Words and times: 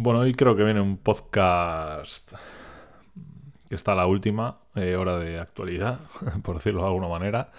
Bueno, 0.00 0.20
hoy 0.20 0.32
creo 0.32 0.54
que 0.54 0.62
viene 0.62 0.80
un 0.80 0.96
podcast 0.96 2.32
que 3.68 3.74
está 3.74 3.94
a 3.94 3.96
la 3.96 4.06
última 4.06 4.58
eh, 4.76 4.94
hora 4.94 5.18
de 5.18 5.40
actualidad, 5.40 5.98
por 6.44 6.54
decirlo 6.54 6.82
de 6.82 6.86
alguna 6.86 7.08
manera. 7.08 7.50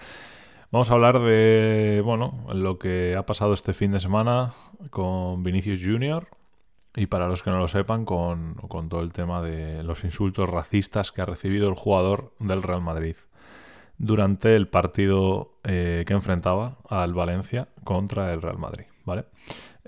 Vamos 0.72 0.90
a 0.90 0.94
hablar 0.94 1.20
de, 1.20 2.02
bueno, 2.02 2.46
lo 2.54 2.80
que 2.80 3.18
ha 3.18 3.26
pasado 3.26 3.52
este 3.52 3.74
fin 3.74 3.92
de 3.92 4.00
semana 4.00 4.54
con 4.90 5.44
Vinicius 5.44 5.82
Jr. 5.84 6.30
y 6.96 7.08
para 7.08 7.28
los 7.28 7.44
que 7.44 7.50
no 7.50 7.60
lo 7.60 7.68
sepan, 7.68 8.06
con, 8.06 8.54
con 8.54 8.88
todo 8.88 9.02
el 9.02 9.12
tema 9.12 9.42
de 9.42 9.84
los 9.84 10.06
insultos 10.06 10.50
racistas 10.50 11.12
que 11.12 11.22
ha 11.22 11.26
recibido 11.26 11.68
el 11.68 11.76
jugador 11.76 12.32
del 12.40 12.64
Real 12.64 12.82
Madrid 12.82 13.18
durante 13.98 14.56
el 14.56 14.70
partido 14.70 15.60
eh, 15.66 16.06
que 16.08 16.14
enfrentaba 16.14 16.78
al 16.88 17.14
Valencia 17.14 17.68
contra 17.84 18.34
el 18.34 18.42
Real 18.42 18.60
Madrid, 18.60 18.86
¿vale? 19.04 19.26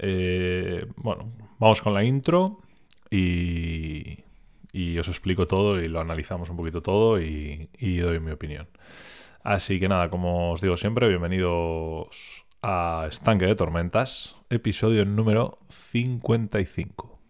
Eh, 0.04 0.88
bueno, 0.96 1.32
vamos 1.60 1.80
con 1.82 1.94
la 1.94 2.04
intro 2.04 2.58
y, 3.12 4.18
os 4.98 5.08
explico 5.08 5.48
todo 5.48 5.80
y 5.80 5.88
lo 5.88 6.00
analizamos 6.00 6.50
un 6.50 6.58
poquito 6.58 6.82
todo 6.82 7.22
y, 7.22 7.70
y 7.78 7.98
doy 7.98 8.20
mi 8.20 8.32
opinión. 8.32 8.68
Así 9.44 9.80
que 9.80 9.88
nada, 9.88 10.10
como 10.10 10.52
os 10.52 10.62
digo 10.62 10.76
siempre, 10.76 11.08
bienvenidos 11.08 12.46
a 12.64 13.06
Estanque 13.10 13.46
de 13.46 13.56
Tormentas, 13.56 14.36
episodio 14.50 15.06
número 15.06 15.60
55. 15.70 17.21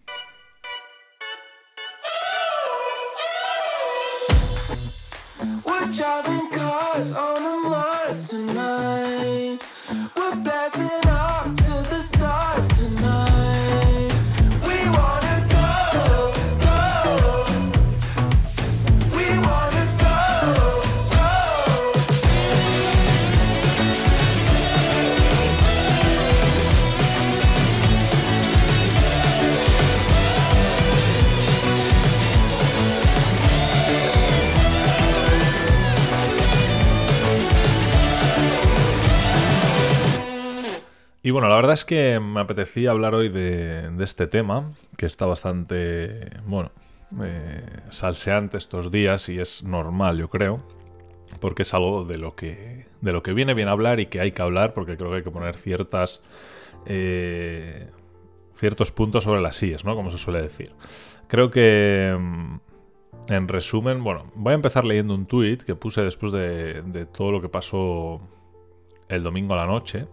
Y 41.32 41.34
bueno, 41.34 41.48
la 41.48 41.56
verdad 41.56 41.76
es 41.76 41.86
que 41.86 42.20
me 42.20 42.42
apetecía 42.42 42.92
hablar 42.92 43.16
hoy 43.16 43.30
de, 43.30 43.90
este 44.02 44.28
tema, 44.28 44.74
que 44.98 45.06
está 45.06 45.26
bastante, 45.26 46.30
bueno, 46.46 46.74
eh, 47.24 47.64
salseante 47.88 48.58
estos 48.58 48.92
días 48.92 49.30
y 49.30 49.40
es 49.40 49.64
normal, 49.64 50.18
yo 50.18 50.30
creo, 50.30 50.62
porque 51.40 51.62
es 51.62 51.74
algo 51.74 52.04
de 52.04 52.18
lo 52.18 52.36
que, 52.36 52.88
de 53.00 53.14
lo 53.14 53.24
que 53.24 53.32
viene 53.32 53.54
bien 53.54 53.70
hablar 53.70 54.02
y 54.02 54.08
que 54.08 54.20
hay 54.20 54.34
que 54.34 54.42
hablar, 54.42 54.74
porque 54.74 54.98
creo 54.98 55.10
que 55.10 55.16
hay 55.16 55.24
que 55.24 55.32
poner 55.32 55.56
ciertas, 55.56 56.22
eh, 56.86 57.90
ciertos 58.54 58.92
puntos 58.92 59.24
sobre 59.24 59.40
las 59.40 59.56
sillas, 59.56 59.86
¿no? 59.86 59.96
Como 59.96 60.12
se 60.12 60.18
suele 60.18 60.42
decir. 60.42 60.74
Creo 61.30 61.50
que, 61.50 62.14
mm, 62.20 62.56
en 63.30 63.48
resumen, 63.48 64.04
bueno, 64.04 64.30
voy 64.36 64.52
a 64.52 64.56
empezar 64.56 64.84
leyendo 64.84 65.16
un 65.16 65.28
tuit 65.28 65.64
que 65.64 65.76
puse 65.76 66.02
después 66.02 66.34
de, 66.34 66.82
de 66.82 67.06
todo 67.06 67.32
lo 67.32 67.42
que 67.42 67.48
pasó 67.48 68.20
el 69.08 69.24
domingo 69.24 69.54
a 69.54 69.58
la 69.58 69.66
noche. 69.66 70.08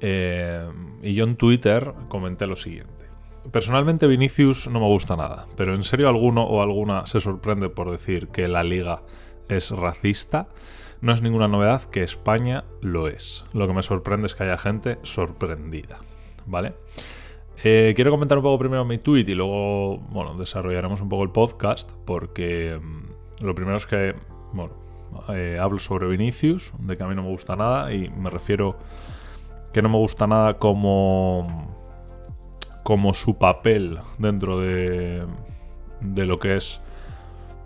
Eh, 0.00 0.68
y 1.02 1.14
yo 1.14 1.24
en 1.24 1.36
Twitter 1.36 1.92
comenté 2.08 2.46
lo 2.46 2.56
siguiente. 2.56 3.06
Personalmente 3.50 4.06
Vinicius 4.06 4.68
no 4.68 4.80
me 4.80 4.86
gusta 4.86 5.16
nada, 5.16 5.46
pero 5.56 5.74
en 5.74 5.82
serio 5.82 6.08
alguno 6.08 6.42
o 6.42 6.62
alguna 6.62 7.06
se 7.06 7.20
sorprende 7.20 7.70
por 7.70 7.90
decir 7.90 8.28
que 8.28 8.46
la 8.46 8.62
liga 8.62 9.02
es 9.48 9.70
racista. 9.70 10.48
No 11.00 11.14
es 11.14 11.22
ninguna 11.22 11.48
novedad 11.48 11.84
que 11.84 12.02
España 12.02 12.64
lo 12.82 13.08
es. 13.08 13.46
Lo 13.52 13.66
que 13.66 13.72
me 13.72 13.82
sorprende 13.82 14.26
es 14.26 14.34
que 14.34 14.42
haya 14.42 14.58
gente 14.58 14.98
sorprendida. 15.02 15.98
¿Vale? 16.46 16.74
Eh, 17.64 17.92
quiero 17.96 18.10
comentar 18.10 18.38
un 18.38 18.44
poco 18.44 18.58
primero 18.58 18.84
mi 18.84 18.98
tweet 18.98 19.24
y 19.26 19.34
luego, 19.34 19.98
bueno, 20.10 20.34
desarrollaremos 20.34 21.00
un 21.00 21.08
poco 21.08 21.24
el 21.24 21.30
podcast 21.30 21.90
porque 22.04 22.78
mm, 22.80 23.44
lo 23.44 23.54
primero 23.54 23.76
es 23.76 23.86
que, 23.86 24.14
bueno, 24.52 24.74
eh, 25.30 25.58
hablo 25.60 25.78
sobre 25.78 26.06
Vinicius, 26.06 26.72
de 26.78 26.96
que 26.96 27.02
a 27.02 27.06
mí 27.06 27.14
no 27.14 27.22
me 27.22 27.30
gusta 27.30 27.56
nada 27.56 27.92
y 27.92 28.08
me 28.10 28.30
refiero 28.30 28.76
que 29.72 29.82
no 29.82 29.88
me 29.88 29.98
gusta 29.98 30.26
nada 30.26 30.58
como 30.58 31.76
como 32.82 33.12
su 33.12 33.36
papel 33.36 33.98
dentro 34.16 34.58
de, 34.58 35.26
de 36.00 36.24
lo 36.24 36.38
que 36.38 36.56
es 36.56 36.80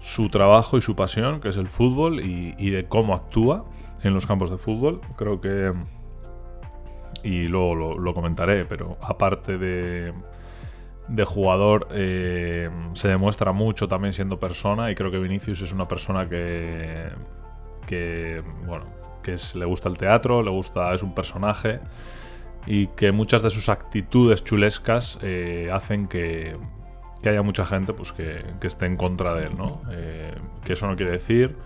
su 0.01 0.29
trabajo 0.31 0.77
y 0.77 0.81
su 0.81 0.97
pasión, 0.97 1.41
que 1.41 1.51
es 1.51 1.57
el 1.57 1.69
fútbol, 1.69 2.19
y, 2.19 2.57
y 2.59 2.71
de 2.71 2.89
cómo 2.89 3.15
actúa 3.15 3.65
en 4.03 4.15
los 4.15 4.27
campos 4.27 4.51
de 4.51 4.59
fútbol. 4.59 5.01
Creo 5.17 5.41
que... 5.41 5.73
Y 7.23 7.47
luego 7.47 7.77
lo, 7.77 7.99
lo 7.99 8.15
comentaré, 8.15 8.65
pero 8.65 8.97
aparte 9.01 9.59
de, 9.59 10.13
de 11.07 11.25
jugador, 11.25 11.87
eh, 11.93 12.69
se 12.95 13.07
demuestra 13.07 13.53
mucho 13.53 13.87
también 13.87 14.13
siendo 14.13 14.41
persona, 14.41 14.91
y 14.91 14.97
creo 14.97 15.13
que 15.13 15.21
Vinicius 15.21 15.61
es 15.61 15.73
una 15.73 15.87
persona 15.87 16.29
que... 16.29 17.11
que 17.87 18.43
bueno, 18.67 18.87
que 19.23 19.37
le 19.55 19.65
gusta 19.65 19.89
el 19.89 19.99
teatro, 19.99 20.43
le 20.43 20.51
gusta, 20.51 20.95
es 20.95 21.03
un 21.03 21.15
personaje 21.15 21.81
y 22.67 22.89
que 22.89 23.13
muchas 23.13 23.43
de 23.43 23.51
sus 23.51 23.69
actitudes 23.69 24.45
chulescas 24.45 25.19
eh, 25.23 25.71
hacen 25.73 26.07
que, 26.07 26.57
haya 27.25 27.43
mucha 27.43 27.65
gente 27.67 27.93
pues, 27.93 28.13
que, 28.13 28.45
esté 28.63 28.87
en 28.87 28.97
contra 28.97 29.35
de 29.35 29.47
él, 29.47 29.57
¿no? 29.57 29.83
Eh, 29.91 30.35
que 30.65 30.75
eso 30.75 30.87
no 30.87 30.97
quiere 30.97 31.13
decir 31.13 31.57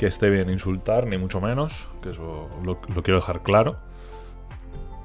que 0.00 0.06
esté 0.06 0.30
bien 0.30 0.48
insultar, 0.48 1.06
ni 1.06 1.18
mucho 1.18 1.42
menos, 1.42 1.90
que 2.00 2.08
eso 2.08 2.48
lo, 2.64 2.80
lo, 2.94 3.02
quiero 3.02 3.20
dejar 3.20 3.42
claro. 3.42 3.76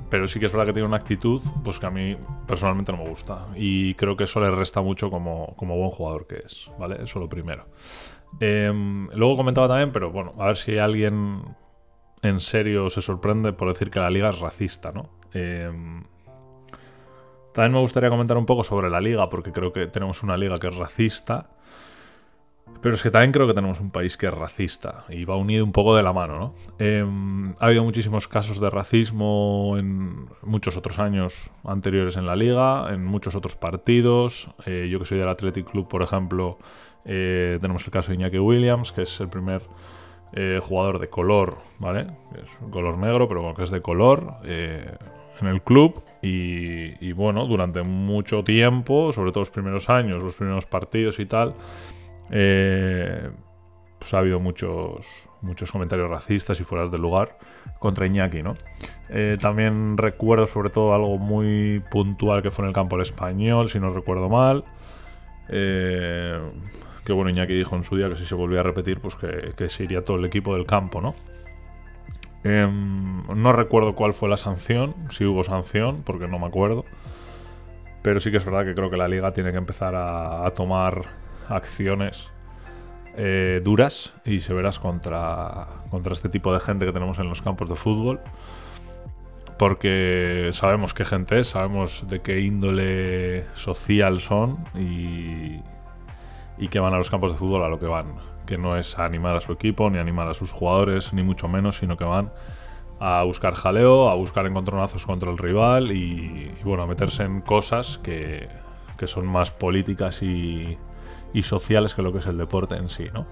Pero 0.10 0.26
sí 0.30 0.40
que 0.40 0.46
es 0.46 0.54
verdad 0.54 0.68
que 0.68 0.72
tiene 0.72 0.88
una 0.88 0.96
actitud 0.96 1.42
pues 1.66 1.80
que 1.80 1.86
a 1.86 1.90
mí 1.90 2.16
personalmente 2.48 2.94
no 2.94 3.00
me 3.00 3.10
gusta. 3.10 3.46
Y 3.56 3.96
creo 3.96 4.16
que 4.16 4.24
eso 4.24 4.40
le 4.40 4.50
resta 4.52 4.80
mucho 4.80 5.10
como, 5.10 5.54
como 5.58 5.76
buen 5.76 5.90
jugador 5.90 6.28
que 6.28 6.44
es, 6.46 6.72
¿vale? 6.80 7.04
Eso 7.04 7.20
lo 7.20 7.28
primero. 7.28 7.66
Eh, 8.40 8.72
luego 9.14 9.38
comentaba 9.38 9.68
también, 9.68 9.92
pero 9.92 10.12
bueno, 10.12 10.34
a 10.38 10.48
ver 10.48 10.58
si 10.58 10.78
alguien 10.78 11.44
en 12.22 12.40
serio 12.40 12.90
se 12.90 13.02
sorprende 13.02 13.54
por 13.54 13.68
decir 13.70 13.90
que 13.90 14.00
la 14.00 14.10
liga 14.10 14.30
es 14.30 14.40
racista, 14.40 14.92
¿no? 14.92 15.10
Eh, 15.34 15.72
también 17.54 17.72
me 17.72 17.80
gustaría 17.80 18.10
comentar 18.10 18.38
un 18.38 18.46
poco 18.46 18.66
sobre 18.66 18.90
la 18.90 19.00
liga, 19.00 19.30
porque 19.30 19.54
creo 19.54 19.72
que 19.72 19.88
tenemos 19.88 20.24
una 20.24 20.36
liga 20.36 20.58
que 20.58 20.68
es 20.68 20.76
racista. 20.76 21.55
Pero 22.82 22.96
es 22.96 23.02
que 23.02 23.10
también 23.10 23.32
creo 23.32 23.48
que 23.48 23.54
tenemos 23.54 23.80
un 23.80 23.90
país 23.90 24.16
que 24.16 24.28
es 24.28 24.34
racista 24.34 25.06
y 25.10 25.26
va 25.26 25.36
unido 25.36 25.64
un 25.66 25.72
poco 25.72 25.96
de 25.96 26.04
la 26.04 26.14
mano, 26.14 26.38
¿no? 26.38 26.56
Eh, 26.78 27.04
ha 27.60 27.66
habido 27.66 27.84
muchísimos 27.84 28.28
casos 28.28 28.60
de 28.60 28.70
racismo 28.70 29.76
en 29.78 30.28
muchos 30.44 30.78
otros 30.78 31.00
años 31.00 31.50
anteriores 31.64 32.18
en 32.18 32.26
la 32.26 32.36
liga, 32.36 32.90
en 32.92 33.04
muchos 33.04 33.36
otros 33.36 33.56
partidos. 33.56 34.50
Eh, 34.66 34.88
yo 34.92 35.00
que 35.00 35.06
soy 35.06 35.18
del 35.18 35.30
Athletic 35.30 35.70
Club, 35.70 35.88
por 35.88 36.04
ejemplo, 36.04 36.58
eh, 37.06 37.58
tenemos 37.62 37.84
el 37.86 37.92
caso 37.92 38.12
de 38.12 38.16
Iñaki 38.16 38.40
Williams, 38.40 38.92
que 38.92 39.04
es 39.04 39.20
el 39.20 39.30
primer 39.30 39.64
eh, 40.34 40.60
jugador 40.62 41.00
de 41.00 41.08
color, 41.10 41.58
¿vale? 41.80 42.08
Es 42.42 42.50
un 42.62 42.70
color 42.70 42.98
negro, 42.98 43.28
pero 43.28 43.42
bueno, 43.42 43.56
que 43.56 43.64
es 43.64 43.72
de 43.72 43.82
color 43.82 44.36
en 44.44 45.48
el 45.48 45.62
club. 45.62 46.04
Y, 46.22 46.94
y, 47.06 47.12
bueno, 47.14 47.46
durante 47.46 47.84
mucho 47.84 48.44
tiempo, 48.44 49.12
sobre 49.12 49.32
todo 49.32 49.42
los 49.42 49.52
primeros 49.52 49.90
años, 49.90 50.24
los 50.24 50.36
primeros 50.36 50.66
partidos 50.66 51.20
y 51.20 51.28
tal, 51.28 51.54
eh, 52.32 53.30
pues 54.00 54.14
ha 54.14 54.20
habido 54.20 54.40
muchos, 54.40 55.06
muchos 55.42 55.72
comentarios 55.72 56.10
racistas 56.10 56.60
y 56.60 56.64
fueras 56.64 56.92
de 56.92 56.98
lugar 56.98 57.38
contra 57.80 58.06
Iñaki, 58.06 58.44
¿no? 58.44 58.56
también 59.40 59.98
recuerdo 59.98 60.48
sobre 60.48 60.70
todo 60.70 60.94
algo 60.94 61.18
muy 61.18 61.82
puntual 61.92 62.42
que 62.42 62.50
fue 62.52 62.66
en 62.66 62.70
el 62.70 62.74
campo 62.74 62.96
del 62.96 63.04
español, 63.04 63.70
si 63.70 63.80
no 63.80 63.92
recuerdo 63.92 64.30
mal. 64.30 64.66
Eh, 65.50 66.40
que 67.04 67.14
bueno, 67.14 67.30
Iñaki 67.30 67.54
dijo 67.54 67.76
en 67.76 67.84
su 67.84 67.96
día 67.96 68.10
que 68.10 68.16
si 68.16 68.26
se 68.26 68.36
volvía 68.36 68.62
a 68.62 68.64
repetir, 68.64 69.00
pues 69.00 69.16
que, 69.16 69.70
se 69.70 69.84
iría 69.84 70.04
todo 70.04 70.18
el 70.18 70.26
equipo 70.26 70.56
del 70.56 70.66
campo, 70.66 71.02
¿no? 71.02 71.16
Eh, 72.44 72.68
no 72.68 73.52
recuerdo 73.52 73.96
cuál 73.96 74.14
fue 74.14 74.30
la 74.30 74.38
sanción, 74.38 74.96
si 75.10 75.26
hubo 75.26 75.44
sanción, 75.44 76.04
porque 76.04 76.28
no 76.28 76.40
me 76.40 76.48
acuerdo. 76.48 76.86
Pero 78.02 78.20
sí 78.20 78.32
que 78.32 78.38
es 78.38 78.46
verdad 78.46 78.66
que 78.66 78.76
creo 78.76 78.90
que 78.90 78.98
la 78.98 79.08
liga 79.08 79.34
tiene 79.34 79.52
que 79.52 79.58
empezar 79.58 79.96
a 79.96 80.50
tomar 80.56 81.04
acciones 81.50 82.30
eh, 83.18 83.62
duras 83.64 84.14
y 84.26 84.42
severas 84.42 84.78
contra, 84.78 85.68
contra 85.90 86.12
este 86.12 86.28
tipo 86.28 86.54
de 86.54 86.60
gente 86.60 86.86
que 86.86 86.92
tenemos 86.92 87.18
en 87.18 87.30
los 87.30 87.42
campos 87.42 87.70
de 87.70 87.76
fútbol. 87.76 88.20
Porque 89.58 90.50
sabemos 90.52 90.94
qué 90.94 91.06
gente 91.06 91.40
es, 91.40 91.48
sabemos 91.48 92.06
de 92.10 92.22
qué 92.22 92.42
índole 92.42 93.46
social 93.54 94.20
son 94.20 94.66
y, 94.76 95.62
y 96.58 96.68
que 96.68 96.80
van 96.80 96.94
a 96.94 96.98
los 96.98 97.10
campos 97.10 97.32
de 97.32 97.38
fútbol 97.38 97.64
a 97.64 97.70
lo 97.70 97.80
que 97.80 97.86
van. 97.86 98.16
Que 98.46 98.58
no 98.58 98.76
es 98.76 99.00
a 99.00 99.06
animar 99.06 99.38
a 99.38 99.40
su 99.40 99.54
equipo, 99.54 99.90
ni 99.90 99.98
animar 99.98 100.28
a 100.28 100.34
sus 100.34 100.52
jugadores, 100.52 101.14
ni 101.14 101.24
mucho 101.24 101.48
menos, 101.48 101.78
sino 101.78 101.96
que 101.96 102.04
van 102.04 102.34
a 103.00 103.24
buscar 103.24 103.54
jaleo, 103.56 104.10
a 104.10 104.16
buscar 104.16 104.46
encontronazos 104.46 105.06
contra 105.06 105.32
el 105.32 105.38
rival 105.38 105.94
y, 105.94 106.52
y 106.60 106.64
bueno, 106.66 106.84
a 106.84 106.88
meterse 106.88 107.24
en 107.24 107.40
cosas 107.40 107.98
que, 108.04 108.50
que 108.98 109.08
son 109.08 109.26
más 109.26 109.52
políticas 109.52 110.22
y, 110.22 110.78
y 111.36 111.44
sociales 111.44 111.94
que 111.94 112.02
lo 112.02 112.14
que 112.14 112.20
es 112.20 112.26
el 112.28 112.38
deporte 112.38 112.76
en 112.76 112.88
sí, 112.88 113.10
¿no? 113.14 113.28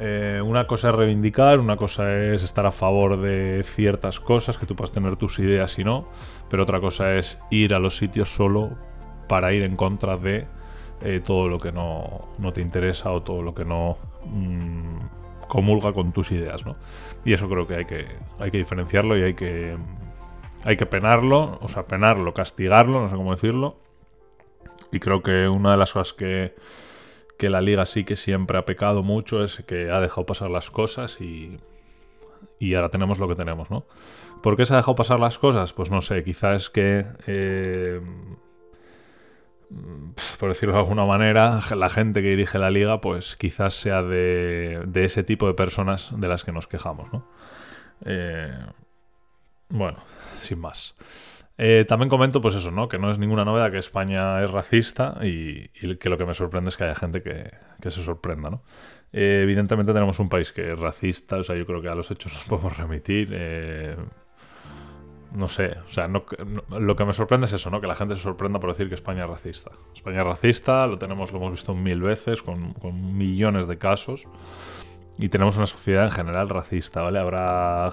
Eh, 0.00 0.42
una 0.44 0.66
cosa 0.66 0.88
es 0.88 0.94
reivindicar, 0.96 1.60
una 1.60 1.76
cosa 1.76 2.12
es 2.12 2.42
estar 2.42 2.66
a 2.66 2.72
favor 2.72 3.20
de 3.20 3.62
ciertas 3.62 4.18
cosas, 4.18 4.58
que 4.58 4.66
tú 4.66 4.74
puedas 4.74 4.90
tener 4.90 5.16
tus 5.16 5.38
ideas 5.38 5.78
y 5.78 5.84
no, 5.84 6.08
pero 6.48 6.64
otra 6.64 6.80
cosa 6.80 7.14
es 7.14 7.38
ir 7.50 7.72
a 7.72 7.78
los 7.78 7.96
sitios 7.98 8.34
solo 8.34 8.70
para 9.28 9.52
ir 9.52 9.62
en 9.62 9.76
contra 9.76 10.16
de 10.16 10.46
eh, 11.02 11.20
todo 11.24 11.46
lo 11.48 11.60
que 11.60 11.70
no, 11.70 12.30
te 12.52 12.62
interesa 12.62 13.12
o 13.12 13.22
todo 13.22 13.42
lo 13.42 13.54
que 13.54 13.64
no 13.64 13.96
mm, 14.24 15.46
comulga 15.46 15.92
con 15.92 16.12
tus 16.12 16.32
ideas, 16.32 16.66
¿no? 16.66 16.76
Y 17.24 17.32
eso 17.32 17.48
creo 17.48 17.68
que 17.68 17.76
hay 17.76 17.84
que, 17.84 18.06
hay 18.40 18.50
que 18.50 18.58
diferenciarlo 18.58 19.16
y 19.16 19.22
hay 19.22 19.34
que, 19.34 19.76
hay 20.64 20.76
que 20.76 20.86
penarlo, 20.86 21.58
o 21.60 21.68
sea, 21.68 21.84
penarlo, 21.84 22.34
castigarlo, 22.34 23.02
no 23.02 23.08
sé 23.08 23.14
cómo 23.14 23.32
decirlo. 23.32 23.76
Y 24.90 24.98
creo 24.98 25.22
que 25.22 25.46
una 25.46 25.70
de 25.70 25.76
las 25.76 25.92
cosas 25.92 26.12
que 26.12 26.54
que 27.40 27.48
la 27.48 27.62
liga 27.62 27.86
sí 27.86 28.04
que 28.04 28.16
siempre 28.16 28.58
ha 28.58 28.66
pecado 28.66 29.02
mucho 29.02 29.42
es 29.42 29.64
que 29.66 29.90
ha 29.90 29.98
dejado 29.98 30.26
pasar 30.26 30.50
las 30.50 30.70
cosas 30.70 31.22
y, 31.22 31.56
y 32.58 32.74
ahora 32.74 32.90
tenemos 32.90 33.18
lo 33.18 33.26
que 33.28 33.34
tenemos, 33.34 33.70
¿no? 33.70 33.86
¿Por 34.42 34.58
qué 34.58 34.66
se 34.66 34.74
ha 34.74 34.76
dejado 34.76 34.94
pasar 34.94 35.20
las 35.20 35.38
cosas? 35.38 35.72
Pues 35.72 35.90
no 35.90 36.02
sé, 36.02 36.22
quizás 36.22 36.56
es 36.56 36.68
que, 36.68 37.06
eh, 37.26 38.02
por 40.38 40.50
decirlo 40.50 40.74
de 40.74 40.80
alguna 40.80 41.06
manera, 41.06 41.60
la 41.74 41.88
gente 41.88 42.20
que 42.20 42.28
dirige 42.28 42.58
la 42.58 42.68
liga, 42.68 43.00
pues 43.00 43.36
quizás 43.36 43.72
sea 43.72 44.02
de, 44.02 44.82
de 44.86 45.04
ese 45.04 45.24
tipo 45.24 45.46
de 45.46 45.54
personas 45.54 46.12
de 46.14 46.28
las 46.28 46.44
que 46.44 46.52
nos 46.52 46.66
quejamos, 46.66 47.10
¿no? 47.10 47.26
Eh, 48.04 48.52
bueno, 49.70 49.98
sin 50.40 50.58
más. 50.58 50.94
Eh, 51.62 51.84
también 51.86 52.08
comento, 52.08 52.40
pues 52.40 52.54
eso, 52.54 52.70
¿no? 52.70 52.88
Que 52.88 52.98
no 52.98 53.10
es 53.10 53.18
ninguna 53.18 53.44
novedad 53.44 53.70
que 53.70 53.76
España 53.76 54.42
es 54.42 54.50
racista 54.50 55.18
y, 55.20 55.68
que 55.68 56.08
lo 56.08 56.16
que 56.16 56.24
me 56.24 56.32
sorprende 56.32 56.70
es 56.70 56.76
que 56.78 56.84
haya 56.84 56.94
gente 56.94 57.22
que, 57.22 57.50
se 57.82 58.02
sorprenda, 58.02 58.48
¿no? 58.48 58.62
Eh, 59.12 59.40
evidentemente 59.42 59.92
tenemos 59.92 60.18
un 60.20 60.30
país 60.30 60.52
que 60.52 60.72
es 60.72 60.78
racista, 60.78 61.36
o 61.36 61.42
sea, 61.42 61.56
yo 61.56 61.66
creo 61.66 61.82
que 61.82 61.88
a 61.88 61.94
los 61.94 62.10
hechos 62.10 62.32
nos 62.32 62.44
podemos 62.48 62.78
remitir. 62.78 63.28
Eh, 63.32 63.94
no 65.34 65.48
sé, 65.48 65.76
o 65.84 65.88
sea, 65.88 66.08
lo 66.08 66.96
que 66.96 67.04
me 67.04 67.12
sorprende 67.12 67.44
es 67.44 67.52
eso, 67.52 67.68
¿no? 67.68 67.82
Que 67.82 67.86
la 67.88 67.94
gente 67.94 68.16
se 68.16 68.22
sorprenda 68.22 68.58
por 68.58 68.70
decir 68.70 68.88
que 68.88 68.94
España 68.94 69.24
es 69.24 69.28
racista. 69.28 69.70
España 69.94 70.20
es 70.20 70.26
racista, 70.26 70.86
lo 70.86 70.96
tenemos, 70.96 71.30
lo 71.30 71.40
hemos 71.40 71.50
visto 71.50 71.74
mil 71.74 72.00
veces, 72.00 72.42
con, 72.42 72.72
con 72.72 73.18
millones 73.18 73.68
de 73.68 73.76
casos. 73.76 74.26
Y 75.18 75.28
tenemos 75.28 75.58
una 75.58 75.66
sociedad 75.66 76.04
en 76.04 76.10
general 76.10 76.48
racista, 76.48 77.02
¿vale? 77.02 77.18
Habrá. 77.18 77.92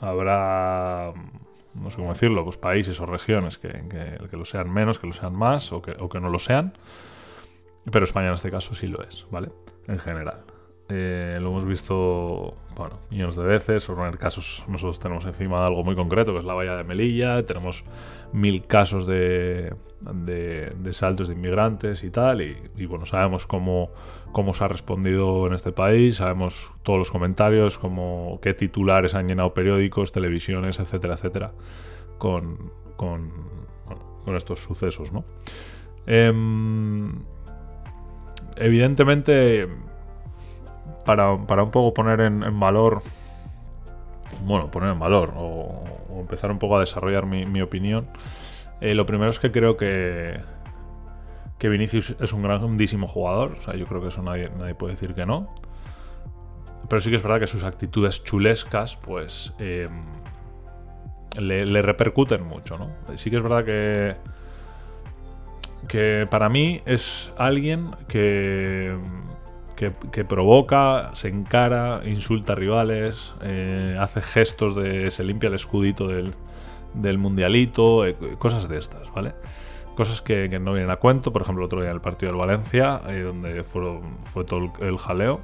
Habrá 0.00 1.12
no 1.74 1.90
sé 1.90 1.96
cómo 1.96 2.12
decirlo, 2.12 2.44
pues 2.44 2.56
países 2.56 3.00
o 3.00 3.06
regiones 3.06 3.58
que, 3.58 3.68
que, 3.68 4.36
lo 4.36 4.44
sean 4.44 4.72
menos, 4.72 4.98
que 4.98 5.06
lo 5.06 5.12
sean 5.12 5.34
más 5.34 5.72
o 5.72 5.82
que, 5.82 5.92
o 5.98 6.08
que 6.08 6.20
no 6.20 6.28
lo 6.28 6.38
sean. 6.38 6.74
Pero 7.90 8.04
España 8.04 8.28
en 8.28 8.34
este 8.34 8.50
caso 8.50 8.74
sí 8.74 8.86
lo 8.86 9.02
es, 9.02 9.26
¿vale? 9.30 9.50
En 9.88 9.98
general. 9.98 10.44
Eh, 10.94 11.38
lo 11.40 11.48
hemos 11.48 11.64
visto, 11.64 12.54
millones 13.10 13.36
de 13.36 13.44
veces. 13.44 13.86
Por 13.86 13.96
poner 13.96 14.18
casos, 14.18 14.62
nosotros 14.68 14.98
tenemos 14.98 15.24
encima 15.24 15.64
algo 15.64 15.82
muy 15.82 15.94
concreto, 15.94 16.32
que 16.32 16.40
es 16.40 16.44
la 16.44 16.52
valla 16.52 16.76
de 16.76 16.84
Melilla. 16.84 17.42
Tenemos 17.46 17.84
mil 18.34 18.66
casos 18.66 19.06
de, 19.06 19.72
de, 20.00 20.92
saltos 20.92 21.28
de 21.28 21.34
inmigrantes 21.34 22.04
y 22.04 22.10
tal. 22.10 22.42
Y, 22.42 22.86
bueno, 22.86 23.06
sabemos 23.06 23.46
cómo, 23.46 23.90
cómo 24.32 24.52
se 24.52 24.64
ha 24.64 24.68
respondido 24.68 25.46
en 25.46 25.54
este 25.54 25.72
país, 25.72 26.16
sabemos 26.16 26.74
todos 26.82 26.98
los 26.98 27.10
comentarios, 27.10 27.78
cómo, 27.78 28.38
qué 28.42 28.52
titulares 28.52 29.14
han 29.14 29.28
llenado 29.28 29.54
periódicos, 29.54 30.12
televisiones, 30.12 30.78
etcétera, 30.78 31.14
etcétera, 31.14 31.52
con, 32.18 32.70
con, 32.96 33.32
con 34.26 34.36
estos 34.36 34.60
sucesos, 34.60 35.10
¿no? 35.10 35.24
Em, 36.04 37.12
evidentemente 38.56 39.68
para, 41.04 41.32
un 41.32 41.70
poco 41.70 41.94
poner 41.94 42.20
en, 42.20 42.60
valor, 42.60 43.02
bueno, 44.44 44.70
poner 44.70 44.90
en 44.90 44.98
valor 44.98 45.32
o, 45.36 45.84
empezar 46.20 46.50
un 46.50 46.58
poco 46.58 46.76
a 46.76 46.80
desarrollar 46.80 47.26
mi, 47.26 47.62
opinión, 47.62 48.06
eh, 48.80 48.94
lo 48.94 49.06
primero 49.06 49.30
es 49.30 49.40
que 49.40 49.50
creo 49.50 49.76
que, 49.76 50.40
que 51.58 51.68
Vinicius 51.68 52.16
es 52.20 52.32
un 52.32 52.42
grandísimo 52.42 53.06
jugador, 53.06 53.52
o 53.52 53.60
sea, 53.60 53.74
yo 53.74 53.86
creo 53.86 54.00
que 54.00 54.08
eso 54.08 54.22
nadie, 54.22 54.50
nadie 54.58 54.74
puede 54.74 54.94
decir 54.94 55.14
que 55.14 55.26
no. 55.26 55.54
Pero 56.88 57.00
sí 57.00 57.10
que 57.10 57.16
es 57.16 57.22
verdad 57.22 57.40
que 57.40 57.46
sus 57.46 57.64
actitudes 57.64 58.24
chulescas, 58.24 58.96
pues, 58.96 59.54
em, 59.58 60.02
le, 61.38 61.64
le, 61.64 61.82
repercuten 61.82 62.42
mucho, 62.42 62.76
¿no? 62.76 62.90
Sí 63.16 63.30
que 63.30 63.36
es 63.36 63.42
verdad 63.42 63.64
que, 63.64 64.16
que 65.88 66.26
para 66.30 66.48
mí 66.48 66.82
es 66.84 67.32
alguien 67.38 67.92
que 68.08 68.96
que, 69.76 70.24
provoca, 70.24 71.14
se 71.14 71.28
encara, 71.28 72.02
insulta 72.04 72.52
a 72.52 72.56
rivales, 72.56 73.34
eh, 73.42 73.96
hace 73.98 74.20
gestos 74.20 74.76
de. 74.76 75.10
se 75.10 75.24
limpia 75.24 75.48
el 75.48 75.54
escudito 75.54 76.06
del, 76.06 77.18
mundialito, 77.18 78.06
eh, 78.06 78.16
cosas 78.38 78.68
de 78.68 78.78
estas, 78.78 79.12
¿vale? 79.12 79.34
Cosas 79.96 80.22
que, 80.22 80.48
no 80.58 80.72
vienen 80.72 80.90
a 80.90 80.96
cuento, 80.96 81.32
por 81.32 81.42
ejemplo, 81.42 81.64
otro 81.64 81.80
día 81.80 81.90
en 81.90 81.96
el 81.96 82.00
partido 82.00 82.32
del 82.32 82.40
Valencia, 82.40 83.00
eh, 83.08 83.20
donde 83.20 83.64
fue 83.64 84.44
todo 84.44 84.72
el, 84.80 84.98
jaleo. 84.98 85.40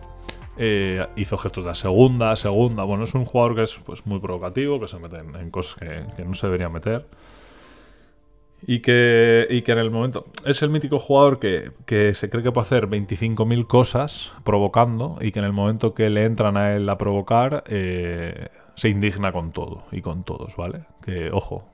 hizo 1.17 1.37
gestos 1.37 1.67
de 1.67 1.75
segunda, 1.75 2.35
segunda. 2.37 2.85
Bueno, 2.85 3.05
es 3.05 3.15
un 3.15 3.25
jugador 3.25 3.57
que 3.57 3.63
es 3.63 3.79
pues, 3.85 4.07
muy 4.07 4.21
provocativo, 4.21 4.81
que 4.81 4.89
se 4.89 4.99
mete 4.99 5.19
en, 5.19 5.51
cosas 5.51 5.75
que, 5.75 6.07
que, 6.17 6.25
no 6.25 6.35
se 6.35 6.47
debería 6.47 6.69
meter. 6.69 7.07
Y 8.67 8.81
que, 8.81 9.47
y 9.49 9.63
que 9.63 9.73
en 9.73 9.79
el 9.79 9.91
momento. 9.91 10.27
Es 10.45 10.63
el 10.63 10.71
mítico 10.71 10.99
jugador 10.99 11.39
que, 11.39 12.15
se 12.15 12.29
cree 12.29 12.43
que 12.43 12.53
puede 12.53 12.67
hacer 12.67 12.89
25.000 12.89 13.67
cosas 13.67 14.33
provocando 14.45 15.17
y 15.21 15.33
que 15.33 15.39
en 15.39 15.45
el 15.45 15.53
momento 15.53 15.95
que 15.95 16.11
le 16.11 16.25
entran 16.25 16.57
a 16.57 16.75
él 16.75 16.89
a 16.89 16.99
provocar, 16.99 17.65
eh, 17.69 18.49
se 18.75 18.89
indigna 18.89 19.33
con 19.33 19.53
todo 19.53 19.85
y 19.93 20.03
con 20.03 20.25
todos, 20.25 20.57
¿vale? 20.57 20.85
Que, 21.03 21.31
ojo, 21.31 21.69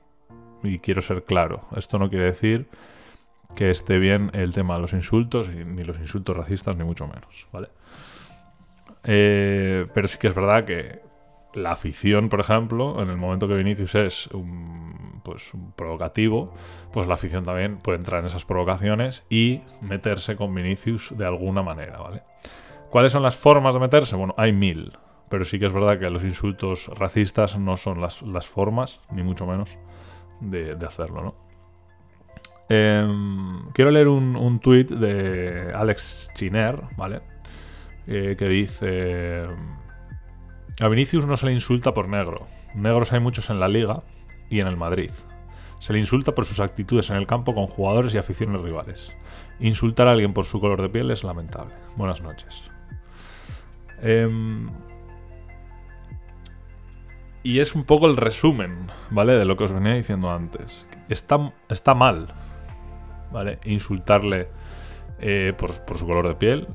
y 0.63 0.79
quiero 0.79 1.01
ser 1.01 1.23
claro, 1.23 1.61
esto 1.75 1.99
no 1.99 2.09
quiere 2.09 2.25
decir 2.25 2.67
que 3.55 3.69
esté 3.69 3.99
bien 3.99 4.31
el 4.33 4.53
tema 4.53 4.75
de 4.75 4.81
los 4.81 4.93
insultos, 4.93 5.49
ni 5.49 5.83
los 5.83 5.99
insultos 5.99 6.35
racistas, 6.35 6.75
ni 6.75 6.83
mucho 6.83 7.07
menos, 7.07 7.47
¿vale? 7.51 7.69
Eh, 9.03 9.85
pero 9.93 10.07
sí 10.07 10.17
que 10.17 10.27
es 10.27 10.33
verdad 10.33 10.65
que 10.65 10.99
la 11.55 11.71
afición, 11.71 12.29
por 12.29 12.39
ejemplo, 12.39 13.01
en 13.01 13.09
el 13.09 13.17
momento 13.17 13.47
que 13.47 13.55
Vinicius 13.55 13.95
es 13.95 14.27
un, 14.27 15.21
pues, 15.23 15.51
provocativo, 15.75 16.53
pues 16.91 17.07
la 17.07 17.15
afición 17.15 17.43
también 17.43 17.77
puede 17.77 17.97
entrar 17.97 18.21
en 18.21 18.27
esas 18.27 18.45
provocaciones 18.45 19.23
y 19.29 19.61
meterse 19.81 20.35
con 20.35 20.53
Vinicius 20.53 21.13
de 21.17 21.25
alguna 21.25 21.63
manera, 21.63 21.97
¿vale? 21.97 22.23
¿Cuáles 22.89 23.11
son 23.11 23.23
las 23.23 23.35
formas 23.35 23.73
de 23.73 23.79
meterse? 23.79 24.15
Bueno, 24.15 24.33
hay 24.37 24.53
mil, 24.53 24.97
pero 25.29 25.43
sí 25.45 25.59
que 25.59 25.65
es 25.65 25.73
verdad 25.73 25.99
que 25.99 26.09
los 26.09 26.23
insultos 26.23 26.87
racistas 26.95 27.57
no 27.57 27.77
son 27.77 28.01
las, 28.01 28.21
formas, 28.47 29.01
ni 29.11 29.23
mucho 29.23 29.45
menos, 29.45 29.77
de, 30.39 30.77
hacerlo, 30.85 31.23
¿no? 31.23 31.35
Em, 32.67 33.71
quiero 33.73 33.91
leer 33.91 34.07
un, 34.07 34.35
un 34.35 34.59
tuit 34.59 34.89
de 34.89 35.71
Alex 35.73 36.29
Chiner, 36.35 36.81
¿vale? 36.97 37.21
Eh, 38.07 38.35
que 38.37 38.47
dice... 38.47 39.45
A 40.81 40.89
Vinicius 40.89 41.25
no 41.25 41.37
se 41.37 41.45
le 41.45 41.53
insulta 41.53 41.93
por 41.93 42.09
negro. 42.09 42.47
Negros 42.73 43.13
hay 43.13 43.21
muchos 43.21 43.49
en 43.49 43.61
la 43.61 43.69
liga 43.69 44.03
y 44.49 44.59
en 44.59 44.67
el 44.67 44.75
Madrid. 44.75 45.11
Se 45.79 45.93
le 45.93 45.99
insulta 45.99 46.35
por 46.35 46.45
sus 46.45 46.59
actitudes 46.59 47.09
en 47.09 47.15
el 47.15 47.27
campo 47.27 47.55
con 47.55 47.67
jugadores 47.67 48.13
y 48.13 48.17
aficiones 48.17 48.61
rivales. 48.61 49.15
Insultar 49.61 50.07
a 50.07 50.11
alguien 50.11 50.33
por 50.33 50.45
su 50.45 50.59
color 50.59 50.81
de 50.81 50.89
piel 50.89 51.11
es 51.11 51.23
lamentable. 51.23 51.73
Buenas 51.95 52.21
noches. 52.21 52.61
Em, 54.01 54.69
y 57.41 57.59
es 57.59 57.73
un 57.73 57.85
poco 57.85 58.07
el 58.07 58.17
resumen, 58.17 58.91
¿vale? 59.11 59.37
De 59.37 59.45
lo 59.45 59.55
que 59.55 59.63
os 59.63 59.71
venía 59.71 59.93
diciendo 59.93 60.29
antes. 60.29 60.85
Está, 61.07 61.53
está 61.69 61.93
mal, 61.93 62.27
¿vale? 63.31 63.59
Insultarle 63.63 64.49
eh, 65.19 65.53
por, 65.57 65.85
por 65.85 65.97
su 65.97 66.05
color 66.05 66.27
de 66.27 66.35
piel, 66.35 66.67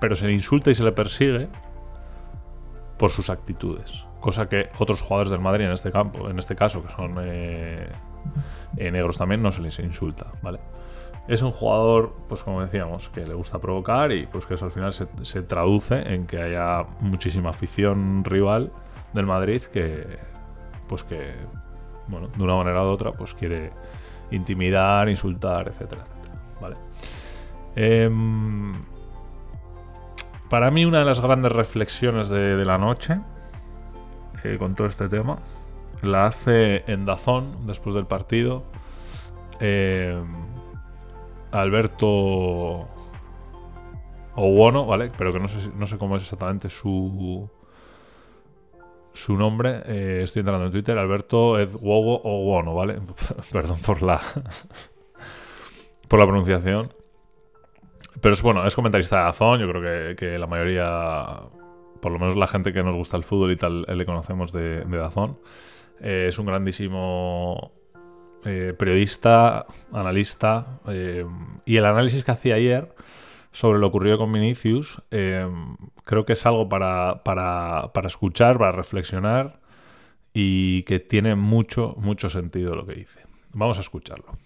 pero 0.00 0.16
se 0.16 0.26
le 0.26 0.32
insulta 0.32 0.70
y 0.70 0.74
se 0.74 0.84
le 0.84 0.92
persigue 0.92 1.48
por 3.00 3.10
sus 3.10 3.30
actitudes. 3.30 4.04
Cosa 4.20 4.46
que 4.46 4.68
otros 4.78 5.00
jugadores 5.00 5.30
del 5.30 5.40
Madrid 5.40 5.64
en 5.64 5.72
este 5.72 5.90
campo, 5.90 6.28
en 6.28 6.38
este 6.38 6.54
caso, 6.54 6.82
que 6.82 6.92
son 6.92 7.16
eh, 7.22 7.88
eh, 8.76 8.90
negros 8.90 9.16
también, 9.16 9.42
no 9.42 9.50
se 9.50 9.62
les 9.62 9.78
insulta, 9.78 10.26
¿vale? 10.42 10.60
Es 11.26 11.40
un 11.40 11.50
jugador, 11.50 12.14
pues 12.28 12.44
como 12.44 12.60
decíamos, 12.60 13.08
que 13.08 13.26
le 13.26 13.32
gusta 13.32 13.58
provocar 13.58 14.12
y 14.12 14.26
pues 14.26 14.44
que 14.44 14.52
eso 14.52 14.66
al 14.66 14.70
final 14.70 14.92
se, 14.92 15.42
traduce 15.44 16.12
en 16.12 16.26
que 16.26 16.42
haya 16.42 16.84
muchísima 17.00 17.50
afición 17.50 18.22
rival 18.22 18.70
del 19.14 19.24
Madrid 19.24 19.62
que, 19.62 20.18
pues 20.86 21.02
que, 21.02 21.32
bueno, 22.06 22.28
de 22.28 22.44
una 22.44 22.56
manera 22.56 22.82
u 22.82 22.88
otra, 22.88 23.12
pues 23.12 23.32
quiere 23.32 23.72
intimidar, 24.30 25.08
insultar, 25.08 25.68
etcétera, 25.68 26.02
etcétera, 26.02 26.42
¿vale? 26.60 26.76
Em, 27.76 28.74
para 30.50 30.70
mí 30.70 30.84
una 30.84 30.98
de 30.98 31.04
las 31.06 31.20
grandes 31.20 31.52
reflexiones 31.52 32.28
de, 32.28 32.62
la 32.64 32.76
noche 32.76 33.20
eh, 34.44 34.56
con 34.58 34.74
todo 34.74 34.88
este 34.88 35.08
tema 35.08 35.38
la 36.02 36.26
hace 36.26 36.84
en 36.90 37.06
Dazón 37.06 37.66
después 37.66 37.94
del 37.94 38.06
partido. 38.06 38.64
Eh, 39.60 40.20
Alberto 41.52 42.88
Owono, 44.34 44.86
¿vale? 44.86 45.12
Pero 45.16 45.32
que 45.32 45.40
no 45.40 45.48
sé, 45.48 45.70
no 45.76 45.86
sé 45.86 45.98
cómo 45.98 46.16
es 46.16 46.22
exactamente 46.22 46.68
su 46.68 47.48
su 49.12 49.36
nombre. 49.36 49.82
Eh, 49.86 50.20
estoy 50.22 50.40
entrando 50.40 50.66
en 50.66 50.72
Twitter, 50.72 50.96
Alberto 50.96 51.58
Edwogo 51.58 52.22
Owono, 52.22 52.74
¿vale? 52.74 53.00
Perdón 53.52 53.78
por 53.80 54.02
la 54.02 54.20
por 56.08 56.18
la 56.18 56.26
pronunciación. 56.26 56.99
Pero 58.20 58.34
es 58.34 58.42
bueno, 58.42 58.66
es 58.66 58.74
comentarista 58.74 59.22
de 59.22 59.28
Azón, 59.28 59.60
yo 59.60 59.70
creo 59.70 60.16
que, 60.16 60.38
la 60.38 60.46
mayoría, 60.46 61.40
por 62.00 62.12
lo 62.12 62.18
menos 62.18 62.36
la 62.36 62.46
gente 62.46 62.72
que 62.72 62.82
nos 62.82 62.96
gusta 62.96 63.16
el 63.16 63.24
fútbol 63.24 63.52
y 63.52 63.56
tal, 63.56 63.82
le 63.82 64.04
conocemos 64.04 64.52
de, 64.52 64.84
de 64.84 64.96
Dazón. 64.96 65.38
Eh, 66.00 66.26
es 66.28 66.38
un 66.38 66.46
grandísimo 66.46 67.72
eh, 68.44 68.74
periodista, 68.78 69.66
analista, 69.92 70.80
eh, 70.88 71.24
y 71.64 71.76
el 71.76 71.84
análisis 71.84 72.24
que 72.24 72.30
hacía 72.30 72.54
ayer 72.56 72.94
sobre 73.52 73.78
lo 73.78 73.88
ocurrido 73.88 74.16
con 74.16 74.32
Vinicius, 74.32 75.02
creo 75.10 76.24
que 76.24 76.34
es 76.34 76.46
algo 76.46 76.68
para, 76.68 77.24
para, 77.24 77.90
para, 77.92 78.06
escuchar, 78.06 78.58
para 78.58 78.70
reflexionar 78.70 79.58
y 80.32 80.84
que 80.84 81.00
tiene 81.00 81.34
mucho, 81.34 81.96
mucho 81.98 82.28
sentido 82.28 82.76
lo 82.76 82.86
que 82.86 82.94
dice. 82.94 83.20
Vamos 83.52 83.78
a 83.78 83.80
escucharlo. 83.80 84.38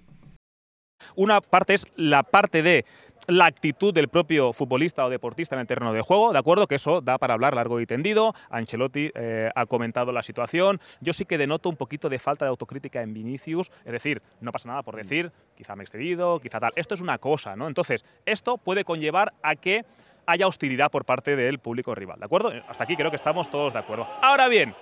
Una 1.17 1.43
parte 1.43 1.75
es 1.75 1.87
la 1.97 2.23
parte 2.23 2.63
de 2.63 2.87
la 3.27 3.47
actitud 3.47 3.95
del 3.95 4.09
propio 4.09 4.53
futbolista 4.53 5.05
o 5.05 5.11
deportista 5.11 5.55
en 5.55 5.61
el 5.63 5.67
terreno 5.67 5.93
de 5.93 6.03
juego, 6.03 6.33
¿de 6.33 6.39
acuerdo? 6.39 6.67
Que 6.67 6.75
eso 6.75 7.01
da 7.01 7.19
para 7.19 7.35
hablar 7.35 7.55
largo 7.55 7.81
y 7.81 7.87
tendido. 7.87 8.35
Ancelotti 8.51 9.11
eh, 9.15 9.51
ha 9.55 9.67
comentado 9.67 10.13
la 10.13 10.23
situación. 10.23 10.81
Yo 11.01 11.13
sí 11.13 11.25
que 11.25 11.39
denoto 11.39 11.69
un 11.69 11.77
poquito 11.77 12.09
de 12.09 12.19
falta 12.19 12.45
de 12.45 12.51
autocrítica 12.51 13.03
en 13.03 13.15
Vinicius, 13.15 13.71
es 13.85 13.93
decir, 13.93 14.23
no 14.41 14.53
pasa 14.53 14.69
nada 14.69 14.83
por 14.83 14.97
decir, 14.97 15.33
quizá 15.57 15.75
me 15.75 15.83
he 15.83 15.85
excedido, 15.85 16.39
quizá 16.41 16.61
tal. 16.61 16.73
Esto 16.77 16.95
es 16.95 17.01
una 17.01 17.19
cosa, 17.19 17.57
¿no? 17.57 17.69
Entonces, 17.69 18.05
esto 18.27 18.59
puede 18.59 18.85
conllevar 18.85 19.33
a 19.43 19.57
que 19.57 19.85
haya 20.27 20.47
hostilidad 20.47 20.91
por 20.91 21.05
parte 21.05 21.37
del 21.37 21.59
público 21.59 21.95
rival, 21.95 22.19
¿de 22.19 22.25
acuerdo? 22.25 22.53
Hasta 22.69 22.85
aquí 22.85 22.97
creo 22.97 23.11
que 23.11 23.17
estamos 23.17 23.51
todos 23.51 23.73
de 23.73 23.79
acuerdo. 23.79 24.07
Ahora 24.23 24.49
bien, 24.49 24.75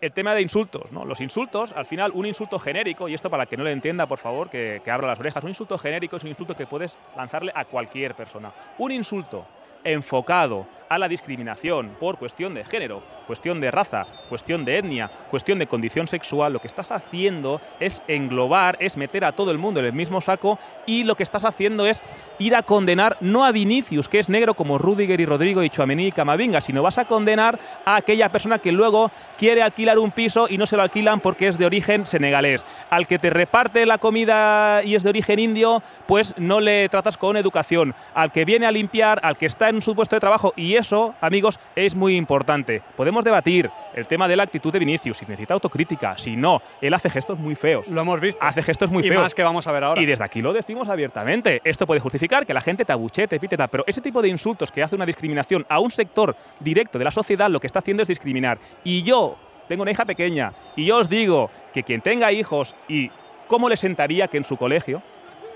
el 0.00 0.12
tema 0.12 0.34
de 0.34 0.42
insultos, 0.42 0.90
¿no? 0.92 1.04
Los 1.04 1.20
insultos, 1.20 1.72
al 1.72 1.86
final, 1.86 2.12
un 2.14 2.26
insulto 2.26 2.58
genérico, 2.58 3.08
y 3.08 3.14
esto 3.14 3.30
para 3.30 3.46
que 3.46 3.56
no 3.56 3.64
lo 3.64 3.70
entienda, 3.70 4.06
por 4.06 4.18
favor, 4.18 4.50
que, 4.50 4.80
que 4.84 4.90
abra 4.90 5.06
las 5.06 5.18
orejas, 5.18 5.42
un 5.44 5.50
insulto 5.50 5.78
genérico 5.78 6.16
es 6.16 6.24
un 6.24 6.30
insulto 6.30 6.54
que 6.54 6.66
puedes 6.66 6.98
lanzarle 7.16 7.52
a 7.54 7.64
cualquier 7.64 8.14
persona. 8.14 8.52
Un 8.78 8.92
insulto 8.92 9.46
enfocado 9.84 10.66
a 10.88 10.98
la 10.98 11.08
discriminación 11.08 11.96
por 11.98 12.18
cuestión 12.18 12.54
de 12.54 12.64
género, 12.64 13.02
cuestión 13.26 13.60
de 13.60 13.70
raza, 13.70 14.06
cuestión 14.28 14.64
de 14.64 14.78
etnia, 14.78 15.10
cuestión 15.30 15.58
de 15.58 15.66
condición 15.66 16.06
sexual, 16.06 16.52
lo 16.52 16.60
que 16.60 16.66
estás 16.66 16.90
haciendo 16.90 17.60
es 17.80 18.02
englobar, 18.08 18.76
es 18.80 18.96
meter 18.96 19.24
a 19.24 19.32
todo 19.32 19.50
el 19.50 19.58
mundo 19.58 19.80
en 19.80 19.86
el 19.86 19.92
mismo 19.92 20.20
saco 20.20 20.58
y 20.86 21.04
lo 21.04 21.16
que 21.16 21.22
estás 21.22 21.44
haciendo 21.44 21.86
es 21.86 22.02
ir 22.38 22.54
a 22.54 22.62
condenar 22.62 23.16
no 23.20 23.44
a 23.44 23.52
Vinicius, 23.52 24.08
que 24.08 24.18
es 24.18 24.28
negro 24.28 24.54
como 24.54 24.78
Rudiger 24.78 25.20
y 25.20 25.26
Rodrigo 25.26 25.62
y 25.62 25.70
Chuamení 25.70 26.08
y 26.08 26.12
Camavinga, 26.12 26.60
sino 26.60 26.82
vas 26.82 26.98
a 26.98 27.04
condenar 27.04 27.58
a 27.84 27.96
aquella 27.96 28.28
persona 28.28 28.58
que 28.58 28.72
luego 28.72 29.10
quiere 29.38 29.62
alquilar 29.62 29.98
un 29.98 30.10
piso 30.10 30.46
y 30.48 30.58
no 30.58 30.66
se 30.66 30.76
lo 30.76 30.82
alquilan 30.82 31.20
porque 31.20 31.48
es 31.48 31.58
de 31.58 31.66
origen 31.66 32.06
senegalés. 32.06 32.64
Al 32.90 33.06
que 33.06 33.18
te 33.18 33.30
reparte 33.30 33.86
la 33.86 33.98
comida 33.98 34.82
y 34.84 34.94
es 34.94 35.02
de 35.02 35.10
origen 35.10 35.38
indio, 35.38 35.82
pues 36.06 36.34
no 36.38 36.60
le 36.60 36.88
tratas 36.88 37.16
con 37.16 37.36
educación. 37.36 37.94
Al 38.14 38.32
que 38.32 38.44
viene 38.44 38.66
a 38.66 38.72
limpiar, 38.72 39.20
al 39.22 39.36
que 39.36 39.46
está 39.46 39.68
en 39.68 39.82
su 39.82 39.94
puesto 39.94 40.16
de 40.16 40.20
trabajo 40.20 40.52
y 40.56 40.75
eso, 40.76 41.14
amigos, 41.20 41.58
es 41.74 41.94
muy 41.94 42.16
importante. 42.16 42.82
Podemos 42.96 43.24
debatir 43.24 43.70
el 43.94 44.06
tema 44.06 44.28
de 44.28 44.36
la 44.36 44.42
actitud 44.42 44.72
de 44.72 44.78
Vinicius, 44.78 45.16
si 45.16 45.24
necesita 45.24 45.54
autocrítica, 45.54 46.18
si 46.18 46.36
no. 46.36 46.60
Él 46.80 46.92
hace 46.94 47.10
gestos 47.10 47.38
muy 47.38 47.54
feos. 47.54 47.88
Lo 47.88 48.00
hemos 48.00 48.20
visto. 48.20 48.44
Hace 48.44 48.62
gestos 48.62 48.90
muy 48.90 49.02
feos. 49.02 49.14
Y 49.14 49.18
más 49.18 49.34
que 49.34 49.42
vamos 49.42 49.66
a 49.66 49.72
ver 49.72 49.84
ahora. 49.84 50.02
Y 50.02 50.06
desde 50.06 50.24
aquí 50.24 50.42
lo 50.42 50.52
decimos 50.52 50.88
abiertamente. 50.88 51.60
Esto 51.64 51.86
puede 51.86 52.00
justificar 52.00 52.44
que 52.44 52.54
la 52.54 52.60
gente 52.60 52.84
te 52.84 52.92
abuche, 52.92 53.26
te 53.26 53.38
pero 53.70 53.84
ese 53.86 54.00
tipo 54.00 54.22
de 54.22 54.28
insultos 54.28 54.72
que 54.72 54.82
hace 54.82 54.94
una 54.94 55.06
discriminación 55.06 55.64
a 55.68 55.78
un 55.78 55.90
sector 55.90 56.36
directo 56.60 56.98
de 56.98 57.04
la 57.04 57.10
sociedad, 57.10 57.48
lo 57.50 57.60
que 57.60 57.66
está 57.66 57.78
haciendo 57.78 58.02
es 58.02 58.08
discriminar. 58.08 58.58
Y 58.84 59.02
yo 59.02 59.36
tengo 59.68 59.82
una 59.82 59.90
hija 59.90 60.04
pequeña 60.04 60.52
y 60.74 60.86
yo 60.86 60.98
os 60.98 61.08
digo 61.08 61.50
que 61.72 61.82
quien 61.82 62.00
tenga 62.00 62.32
hijos 62.32 62.74
y 62.88 63.10
cómo 63.46 63.68
le 63.68 63.76
sentaría 63.76 64.28
que 64.28 64.36
en 64.36 64.44
su 64.44 64.56
colegio 64.56 65.02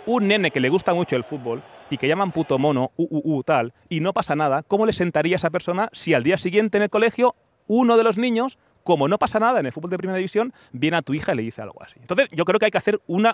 un 0.07 0.29
nene 0.29 0.50
que 0.50 0.61
le 0.61 0.69
gusta 0.69 0.95
mucho 0.95 1.17
el 1.17 1.25
fútbol 1.25 1.62
y 1.91 1.99
que 1.99 2.09
llaman 2.09 2.33
puto 2.33 2.59
mono, 2.59 2.93
u, 2.97 3.05
u, 3.11 3.37
u, 3.37 3.43
tal, 3.43 3.75
y 3.89 4.01
no 4.01 4.13
pasa 4.13 4.37
nada, 4.37 4.63
¿cómo 4.63 4.87
le 4.87 4.93
sentaría 4.93 5.35
a 5.35 5.39
esa 5.39 5.51
persona 5.51 5.89
si 5.93 6.15
al 6.15 6.23
día 6.23 6.39
siguiente 6.39 6.79
en 6.79 6.85
el 6.85 6.91
colegio 6.91 7.35
uno 7.67 7.97
de 7.97 8.05
los 8.05 8.17
niños, 8.17 8.59
como 8.85 9.09
no 9.09 9.19
pasa 9.19 9.39
nada 9.39 9.61
en 9.61 9.67
el 9.67 9.73
fútbol 9.73 9.91
de 9.91 9.99
primera 9.99 10.17
división, 10.17 10.53
viene 10.73 10.97
a 10.97 11.03
tu 11.03 11.15
hija 11.15 11.33
y 11.33 11.37
le 11.37 11.43
dice 11.43 11.63
algo 11.63 11.83
así? 11.83 11.97
Entonces, 12.01 12.29
yo 12.33 12.45
creo 12.45 12.59
que 12.59 12.67
hay 12.67 12.71
que 12.71 12.79
hacer 12.79 13.01
un 13.07 13.27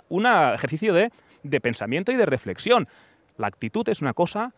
ejercicio 0.55 0.93
de, 0.93 1.11
de 1.43 1.61
pensamiento 1.61 2.13
y 2.13 2.17
de 2.17 2.27
reflexión. 2.27 2.89
La 3.37 3.47
actitud 3.47 3.89
es 3.89 4.01
una 4.01 4.13
cosa, 4.13 4.53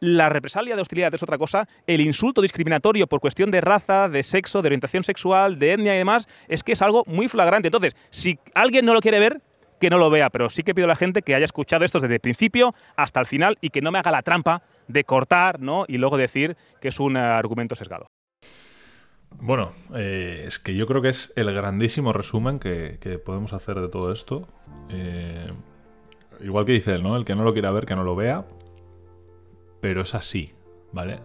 la 0.00 0.28
represalia 0.28 0.76
de 0.76 0.82
hostilidad 0.82 1.12
es 1.12 1.22
otra 1.22 1.38
cosa, 1.38 1.68
el 1.86 2.00
insulto 2.00 2.40
discriminatorio 2.40 3.06
por 3.06 3.20
cuestión 3.20 3.50
de 3.50 3.60
raza, 3.60 4.08
de 4.08 4.22
sexo, 4.22 4.62
de 4.62 4.68
orientación 4.68 5.02
sexual, 5.02 5.58
de 5.58 5.72
etnia 5.72 5.94
y 5.94 5.98
demás, 5.98 6.28
es 6.46 6.62
que 6.62 6.72
es 6.72 6.82
algo 6.82 7.02
muy 7.06 7.28
flagrante. 7.28 7.68
Entonces, 7.68 7.96
si 8.10 8.38
alguien 8.54 8.86
no 8.86 8.94
lo 8.94 9.00
quiere 9.00 9.18
ver, 9.18 9.40
que 9.78 9.90
no 9.90 9.98
lo 9.98 10.10
vea, 10.10 10.30
pero 10.30 10.50
sí 10.50 10.62
que 10.62 10.74
pido 10.74 10.86
a 10.86 10.88
la 10.88 10.96
gente 10.96 11.22
que 11.22 11.34
haya 11.34 11.44
escuchado 11.44 11.84
esto 11.84 12.00
desde 12.00 12.14
el 12.14 12.20
principio 12.20 12.74
hasta 12.96 13.20
el 13.20 13.26
final 13.26 13.58
y 13.60 13.70
que 13.70 13.80
no 13.80 13.90
me 13.90 13.98
haga 13.98 14.10
la 14.10 14.22
trampa 14.22 14.62
de 14.86 15.04
cortar 15.04 15.60
¿no? 15.60 15.84
y 15.88 15.98
luego 15.98 16.16
decir 16.16 16.56
que 16.80 16.88
es 16.88 17.00
un 17.00 17.16
argumento 17.16 17.74
sesgado. 17.74 18.06
Bueno, 19.40 19.72
eh, 19.94 20.44
es 20.46 20.58
que 20.58 20.74
yo 20.74 20.86
creo 20.86 21.02
que 21.02 21.10
es 21.10 21.32
el 21.36 21.52
grandísimo 21.52 22.12
resumen 22.12 22.58
que, 22.58 23.20
podemos 23.24 23.52
hacer 23.52 23.78
de 23.80 23.88
todo 23.88 24.10
esto. 24.10 24.48
Eh, 24.90 25.48
igual 26.40 26.64
que 26.64 26.72
dice 26.72 26.94
él, 26.94 27.02
¿no? 27.02 27.16
El 27.16 27.24
que 27.24 27.34
no 27.34 27.44
lo 27.44 27.52
quiera 27.52 27.70
ver, 27.70 27.84
que 27.84 27.94
no 27.94 28.04
lo 28.04 28.16
vea. 28.16 28.46
Pero 29.80 30.00
es 30.02 30.14
así, 30.14 30.52
¿vale? 30.92 31.20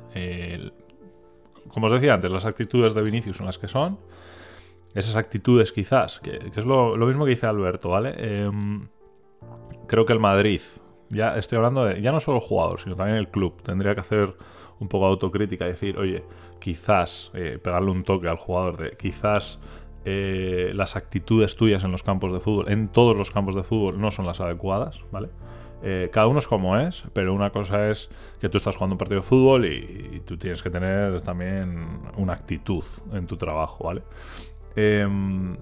como 1.69 1.87
os 1.87 1.93
decía 1.93 2.13
antes, 2.13 2.29
las 2.29 2.45
actitudes 2.45 2.93
de 2.93 3.01
Vinicius 3.01 3.37
son 3.37 3.47
las 3.47 3.57
que 3.57 3.67
son 3.67 3.97
esas 4.93 5.15
actitudes 5.15 5.71
quizás, 5.71 6.19
que, 6.19 6.51
es 6.55 6.65
lo, 6.65 6.95
mismo 6.97 7.25
que 7.25 7.31
dice 7.31 7.45
Alberto, 7.45 7.89
¿vale? 7.89 8.13
Em, 8.17 8.87
creo 9.87 10.05
que 10.05 10.13
el 10.13 10.19
Madrid, 10.19 10.61
ya 11.09 11.35
estoy 11.37 11.57
hablando 11.57 11.85
de, 11.85 12.01
ya 12.01 12.11
no 12.11 12.19
solo 12.19 12.37
el 12.37 12.43
jugador, 12.43 12.79
sino 12.79 12.95
también 12.95 13.17
el 13.17 13.29
club, 13.29 13.61
tendría 13.61 13.93
que 13.93 14.01
hacer 14.01 14.35
un 14.79 14.87
poco 14.87 15.05
de 15.05 15.11
autocrítica 15.11 15.65
y 15.65 15.69
decir, 15.69 15.97
oye, 15.97 16.23
quizás 16.59 17.31
eh, 17.33 17.59
pegarle 17.61 17.91
un 17.91 18.03
toque 18.03 18.27
al 18.27 18.37
jugador 18.37 18.77
de 18.77 18.91
quizás 18.91 19.59
eh, 20.05 20.71
las 20.75 20.95
actitudes 20.95 21.55
tuyas 21.55 21.83
en 21.83 21.91
los 21.91 22.03
campos 22.03 22.33
de 22.33 22.39
fútbol, 22.39 22.69
en 22.69 22.89
todos 22.89 23.15
los 23.15 23.31
campos 23.31 23.55
de 23.55 23.63
fútbol, 23.63 23.99
no 23.99 24.11
son 24.11 24.25
las 24.25 24.41
adecuadas, 24.41 25.01
¿vale? 25.11 25.29
Eh, 25.85 26.09
cada 26.13 26.27
uno 26.27 26.39
es 26.39 26.47
como 26.47 26.77
es, 26.77 27.03
pero 27.13 27.33
una 27.33 27.51
cosa 27.51 27.89
es 27.89 28.09
que 28.39 28.47
tú 28.47 28.57
estás 28.57 28.75
jugando 28.75 28.93
un 28.93 28.97
partido 28.97 29.19
de 29.19 29.27
fútbol 29.27 29.65
y, 29.65 30.21
tú 30.25 30.37
tienes 30.37 30.63
que 30.63 30.69
tener 30.69 31.21
también 31.21 32.01
una 32.15 32.33
actitud 32.33 32.83
en 33.11 33.27
tu 33.27 33.35
trabajo, 33.35 33.83
¿vale? 33.83 34.01
Em, 34.75 35.57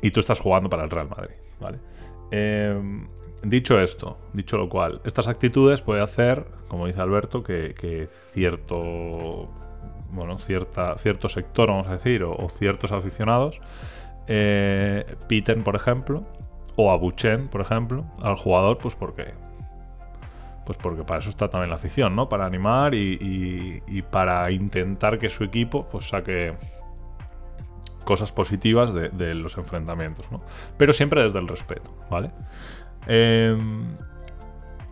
y 0.00 0.10
tú 0.10 0.20
estás 0.20 0.40
jugando 0.40 0.68
para 0.68 0.84
el 0.84 0.90
Real 0.90 1.08
Madrid, 1.08 1.36
¿vale? 1.60 1.78
Em, 2.30 3.08
dicho 3.42 3.78
esto, 3.80 4.18
dicho 4.32 4.56
lo 4.58 4.68
cual, 4.68 5.00
estas 5.04 5.28
actitudes 5.28 5.80
puede 5.80 6.02
hacer, 6.02 6.46
como 6.68 6.86
dice 6.86 7.00
Alberto, 7.00 7.42
que, 7.42 8.08
cierto, 8.32 9.48
bueno, 10.10 10.38
cierta, 10.38 10.96
cierto 10.96 11.28
sector, 11.28 11.68
vamos 11.68 11.88
a 11.88 11.92
decir, 11.92 12.24
o, 12.24 12.48
ciertos 12.48 12.92
aficionados 12.92 13.60
eh, 14.26 15.16
piten, 15.28 15.62
por 15.62 15.76
ejemplo, 15.76 16.24
o 16.76 16.90
abuchen, 16.90 17.48
por 17.48 17.60
ejemplo, 17.60 18.04
al 18.22 18.36
jugador, 18.36 18.78
pues 18.78 18.94
porque 18.94 19.34
pues 20.64 20.78
porque 20.78 21.02
para 21.02 21.18
eso 21.18 21.30
está 21.30 21.48
también 21.48 21.70
la 21.70 21.76
afición, 21.76 22.14
¿no? 22.14 22.28
Para 22.28 22.46
animar 22.46 22.94
y, 22.94 23.82
y 23.84 24.02
para 24.02 24.48
intentar 24.52 25.18
que 25.18 25.28
su 25.28 25.42
equipo 25.42 25.88
pues 25.90 26.08
saque 26.08 26.54
cosas 28.04 28.32
positivas 28.32 28.92
de, 28.92 29.34
los 29.34 29.56
enfrentamientos, 29.56 30.30
¿no? 30.30 30.42
Pero 30.76 30.92
siempre 30.92 31.22
desde 31.22 31.38
el 31.38 31.48
respeto, 31.48 31.94
¿vale? 32.10 32.30
Em, 33.06 33.96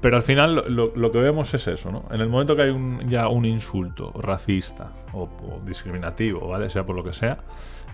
pero 0.00 0.16
al 0.16 0.22
final 0.22 0.64
lo, 0.68 1.12
que 1.12 1.18
vemos 1.18 1.52
es 1.54 1.66
eso, 1.68 1.92
¿no? 1.92 2.04
En 2.10 2.20
el 2.20 2.28
momento 2.28 2.56
que 2.56 2.62
hay 2.62 2.70
un, 2.70 3.08
ya 3.08 3.28
un 3.28 3.44
insulto 3.44 4.12
racista 4.12 4.92
o, 5.12 5.28
discriminativo, 5.64 6.48
¿vale? 6.48 6.70
Sea 6.70 6.86
por 6.86 6.96
lo 6.96 7.04
que 7.04 7.12
sea, 7.12 7.38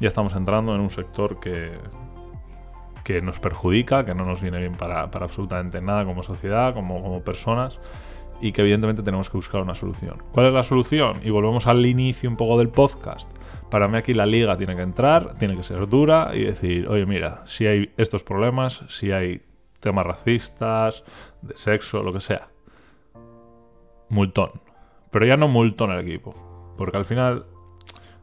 ya 0.00 0.08
estamos 0.08 0.34
entrando 0.34 0.74
en 0.74 0.80
un 0.80 0.90
sector 0.90 1.40
que, 1.40 1.72
que 3.02 3.20
nos 3.22 3.40
perjudica, 3.40 4.04
que 4.04 4.14
no 4.14 4.24
nos 4.24 4.40
viene 4.40 4.58
bien 4.58 4.76
para, 4.76 5.02
absolutamente 5.02 5.80
nada 5.80 6.04
como 6.04 6.22
sociedad, 6.22 6.74
como 6.74 7.20
personas 7.22 7.80
y 8.40 8.52
que 8.52 8.62
evidentemente 8.62 9.02
tenemos 9.02 9.30
que 9.30 9.36
buscar 9.36 9.62
una 9.62 9.74
solución. 9.74 10.22
¿Cuál 10.32 10.46
es 10.46 10.52
la 10.52 10.62
solución? 10.62 11.20
Y 11.22 11.30
volvemos 11.30 11.66
al 11.66 11.84
inicio 11.86 12.28
un 12.28 12.36
poco 12.36 12.58
del 12.58 12.68
podcast. 12.68 13.30
Para 13.70 13.88
mí 13.88 13.96
aquí 13.96 14.14
la 14.14 14.26
liga 14.26 14.56
tiene 14.56 14.76
que 14.76 14.82
entrar, 14.82 15.36
tiene 15.38 15.56
que 15.56 15.62
ser 15.62 15.88
dura 15.88 16.30
y 16.34 16.44
decir, 16.44 16.88
oye 16.88 17.06
mira, 17.06 17.46
si 17.46 17.66
hay 17.66 17.90
estos 17.96 18.22
problemas, 18.22 18.84
si 18.88 19.12
hay 19.12 19.42
temas 19.80 20.06
racistas, 20.06 21.04
de 21.42 21.56
sexo, 21.56 22.02
lo 22.02 22.12
que 22.12 22.20
sea, 22.20 22.48
multón. 24.08 24.50
Pero 25.10 25.26
ya 25.26 25.36
no 25.36 25.48
multón 25.48 25.92
el 25.92 26.00
equipo. 26.00 26.34
Porque 26.76 26.96
al 26.96 27.04
final, 27.04 27.46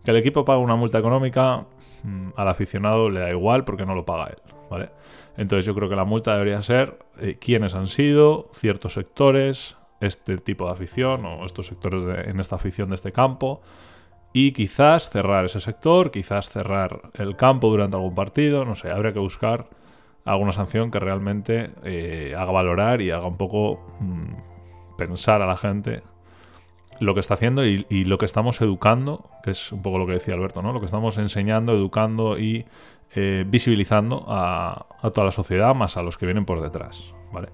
que 0.03 0.11
el 0.11 0.17
equipo 0.17 0.45
pague 0.45 0.59
una 0.59 0.75
multa 0.75 0.99
económica, 0.99 1.65
mm, 2.03 2.29
al 2.35 2.47
aficionado 2.47 3.09
le 3.09 3.19
da 3.19 3.29
igual 3.31 3.63
porque 3.63 3.85
no 3.85 3.95
lo 3.95 4.05
paga 4.05 4.27
él. 4.27 4.41
¿vale? 4.69 4.89
Entonces 5.37 5.65
yo 5.65 5.73
creo 5.73 5.89
que 5.89 5.95
la 5.95 6.05
multa 6.05 6.33
debería 6.33 6.61
ser 6.61 6.99
eh, 7.19 7.37
quiénes 7.39 7.75
han 7.75 7.87
sido, 7.87 8.49
ciertos 8.53 8.93
sectores, 8.93 9.77
este 10.05 10.37
tipo 10.37 10.65
de 10.65 10.71
afición 10.71 11.25
o 11.25 11.45
estos 11.45 11.67
sectores 11.67 12.03
en 12.03 12.39
esta 12.39 12.55
afición 12.55 12.89
de 12.89 12.95
este 12.95 13.11
campo 13.11 13.61
y 14.33 14.51
quizás 14.51 15.09
cerrar 15.09 15.45
ese 15.45 15.59
sector, 15.59 16.09
quizás 16.09 16.49
cerrar 16.49 17.11
el 17.13 17.35
campo 17.35 17.69
durante 17.69 17.95
algún 17.95 18.15
partido, 18.15 18.65
no 18.65 18.75
sé, 18.75 18.89
habría 18.89 19.13
que 19.13 19.19
buscar 19.19 19.69
alguna 20.25 20.51
sanción 20.53 20.89
que 20.89 20.99
realmente 20.99 21.71
eh, 21.83 22.33
haga 22.35 22.51
valorar 22.51 23.01
y 23.01 23.11
haga 23.11 23.27
un 23.27 23.37
poco 23.37 23.79
mm, 23.99 24.97
pensar 24.97 25.41
a 25.41 25.45
la 25.45 25.57
gente 25.57 26.01
lo 26.99 27.13
que 27.13 27.19
está 27.19 27.33
haciendo 27.35 27.65
y, 27.65 28.05
lo 28.05 28.17
que 28.17 28.25
estamos 28.25 28.61
educando, 28.61 29.29
que 29.43 29.51
es 29.51 29.71
un 29.71 29.81
poco 29.81 29.97
lo 29.97 30.05
que 30.05 30.13
decía 30.13 30.35
Alberto, 30.35 30.61
¿no? 30.61 30.73
Lo 30.73 30.79
que 30.79 30.85
estamos 30.85 31.17
enseñando, 31.17 31.73
educando 31.73 32.37
y 32.37 32.65
eh, 33.15 33.43
visibilizando 33.47 34.25
a, 34.27 34.85
toda 35.01 35.25
la 35.25 35.31
sociedad, 35.31 35.75
más 35.75 35.97
a 35.97 36.01
los 36.01 36.17
que 36.17 36.25
vienen 36.25 36.45
por 36.45 36.61
detrás, 36.61 37.13
¿vale? 37.31 37.49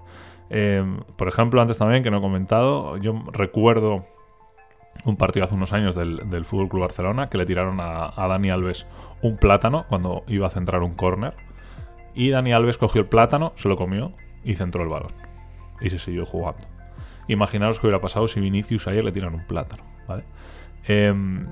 Em, 0.50 0.98
por 1.16 1.28
ejemplo, 1.28 1.62
antes 1.62 1.78
también, 1.78 2.02
que 2.02 2.10
no 2.10 2.18
he 2.18 2.20
comentado, 2.20 2.96
yo 2.96 3.22
recuerdo 3.32 4.04
un 5.04 5.16
partido 5.16 5.44
hace 5.44 5.54
unos 5.54 5.72
años 5.72 5.94
del, 5.94 6.28
del 6.28 6.44
Fútbol 6.44 6.68
Club 6.68 6.82
Barcelona 6.82 7.30
que 7.30 7.38
le 7.38 7.46
tiraron 7.46 7.78
a, 7.80 8.12
Dani 8.16 8.50
Alves 8.50 8.86
un 9.22 9.36
plátano 9.36 9.86
cuando 9.88 10.24
iba 10.26 10.46
a 10.48 10.50
centrar 10.50 10.82
un 10.82 10.94
córner. 10.94 11.34
Y 12.14 12.30
Dani 12.30 12.52
Alves 12.52 12.76
cogió 12.76 13.00
el 13.00 13.06
plátano, 13.06 13.52
se 13.54 13.68
lo 13.68 13.76
comió 13.76 14.12
y 14.44 14.56
centró 14.56 14.82
el 14.82 14.88
balón. 14.88 15.12
Y 15.80 15.90
se 15.90 15.98
siguió 15.98 16.26
jugando. 16.26 16.66
Imaginaros 17.28 17.78
qué 17.78 17.86
hubiera 17.86 18.00
pasado 18.00 18.26
si 18.26 18.40
Vinicius 18.40 18.88
ayer 18.88 19.04
le 19.04 19.12
tiran 19.12 19.34
un 19.34 19.46
plátano. 19.46 19.84
Em, 20.88 21.46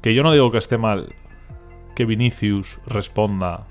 que 0.00 0.14
yo 0.14 0.22
no 0.22 0.32
digo 0.32 0.52
que 0.52 0.58
esté 0.58 0.78
mal 0.78 1.14
que 1.96 2.04
Vinicius 2.04 2.80
responda 2.86 3.66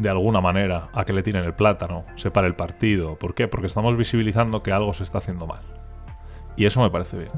de 0.00 0.08
alguna 0.08 0.40
manera 0.40 0.88
a 0.94 1.04
que 1.04 1.12
le 1.12 1.22
tiren 1.22 1.44
el 1.44 1.52
plátano, 1.52 2.04
separe 2.14 2.46
el 2.46 2.56
partido. 2.56 3.16
¿Por 3.16 3.34
qué? 3.34 3.48
Porque 3.48 3.66
estamos 3.66 3.98
visibilizando 3.98 4.62
que 4.62 4.72
algo 4.72 4.94
se 4.94 5.04
está 5.04 5.18
haciendo 5.18 5.46
mal. 5.46 5.60
Y 6.56 6.64
eso 6.64 6.80
me 6.80 6.90
parece 6.90 7.18
bien. 7.18 7.32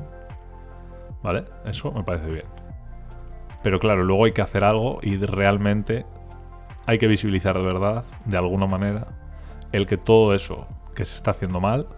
¿Vale? 1.25 1.45
Eso 1.65 1.91
me 1.91 2.05
parece 2.05 2.31
bien. 2.31 2.47
Pero 3.65 3.81
claro, 3.81 4.05
luego 4.05 4.27
hay 4.27 4.33
que 4.33 4.43
hacer 4.43 4.63
algo 4.63 5.01
y 5.03 5.17
realmente 5.17 6.07
hay 6.87 6.99
que 6.99 7.09
visibilizar 7.09 7.59
de 7.59 7.65
verdad, 7.65 8.05
de 8.27 8.37
alguna 8.37 8.67
manera, 8.67 9.09
el 9.73 9.87
que 9.87 9.97
todo 9.97 10.33
eso 10.33 10.67
que 10.95 11.05
se 11.05 11.17
está 11.17 11.33
haciendo 11.33 11.61
mal, 11.61 11.89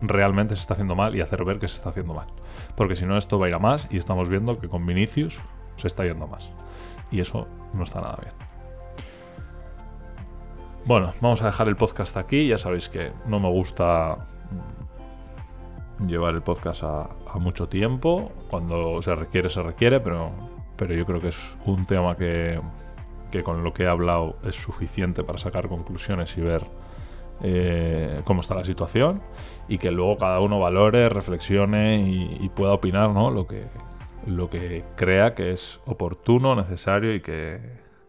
realmente 0.00 0.56
se 0.56 0.60
está 0.60 0.74
haciendo 0.74 0.96
mal 0.96 1.14
y 1.14 1.20
hacer 1.20 1.44
ver 1.44 1.60
que 1.60 1.68
se 1.68 1.76
está 1.76 1.90
haciendo 1.90 2.14
mal. 2.14 2.26
Porque 2.74 2.96
si 2.96 3.06
no, 3.06 3.16
esto 3.16 3.38
va 3.38 3.46
a 3.46 3.48
ir 3.48 3.54
a 3.54 3.60
más 3.60 3.86
y 3.90 3.96
estamos 3.96 4.28
viendo 4.28 4.58
que 4.58 4.68
con 4.68 4.84
Vinicius 4.86 5.40
se 5.76 5.86
está 5.86 6.04
yendo 6.04 6.26
más. 6.26 6.50
Y 7.12 7.20
eso 7.20 7.46
no 7.74 7.84
está 7.84 8.00
nada 8.00 8.18
bien. 8.20 8.49
Bueno, 10.86 11.12
vamos 11.20 11.42
a 11.42 11.46
dejar 11.46 11.68
el 11.68 11.76
podcast 11.76 12.16
aquí. 12.16 12.48
Ya 12.48 12.58
sabéis 12.58 12.88
que 12.88 13.12
no 13.26 13.38
me 13.38 13.48
gusta 13.48 14.26
mm, 16.00 16.06
llevar 16.06 16.34
el 16.34 16.42
podcast 16.42 16.82
a, 16.82 17.08
mucho 17.38 17.68
tiempo. 17.68 18.32
Cuando 18.48 19.00
se 19.02 19.14
requiere, 19.14 19.50
se 19.50 19.62
requiere, 19.62 20.00
pero, 20.00 20.30
pero 20.76 20.94
yo 20.94 21.04
creo 21.06 21.20
que 21.20 21.28
es 21.28 21.56
un 21.66 21.86
tema 21.86 22.16
que, 22.16 22.60
que 23.30 23.42
con 23.42 23.62
lo 23.62 23.72
que 23.72 23.84
he 23.84 23.88
hablado 23.88 24.36
es 24.42 24.56
suficiente 24.56 25.22
para 25.22 25.38
sacar 25.38 25.68
conclusiones 25.68 26.36
y 26.36 26.40
ver 26.40 26.64
eh, 27.42 28.22
cómo 28.24 28.40
está 28.40 28.54
la 28.54 28.64
situación 28.64 29.22
y 29.68 29.78
que 29.78 29.90
luego 29.90 30.16
cada 30.18 30.40
uno 30.40 30.58
valore, 30.58 31.08
reflexione 31.08 32.00
y, 32.08 32.48
pueda 32.50 32.72
opinar 32.72 33.10
¿no? 33.10 33.30
lo, 33.30 33.46
que, 33.46 33.64
lo 34.26 34.50
que 34.50 34.84
crea 34.96 35.34
que 35.34 35.52
es 35.52 35.80
oportuno, 35.86 36.54
necesario 36.54 37.14
y 37.14 37.20
que, 37.20 37.60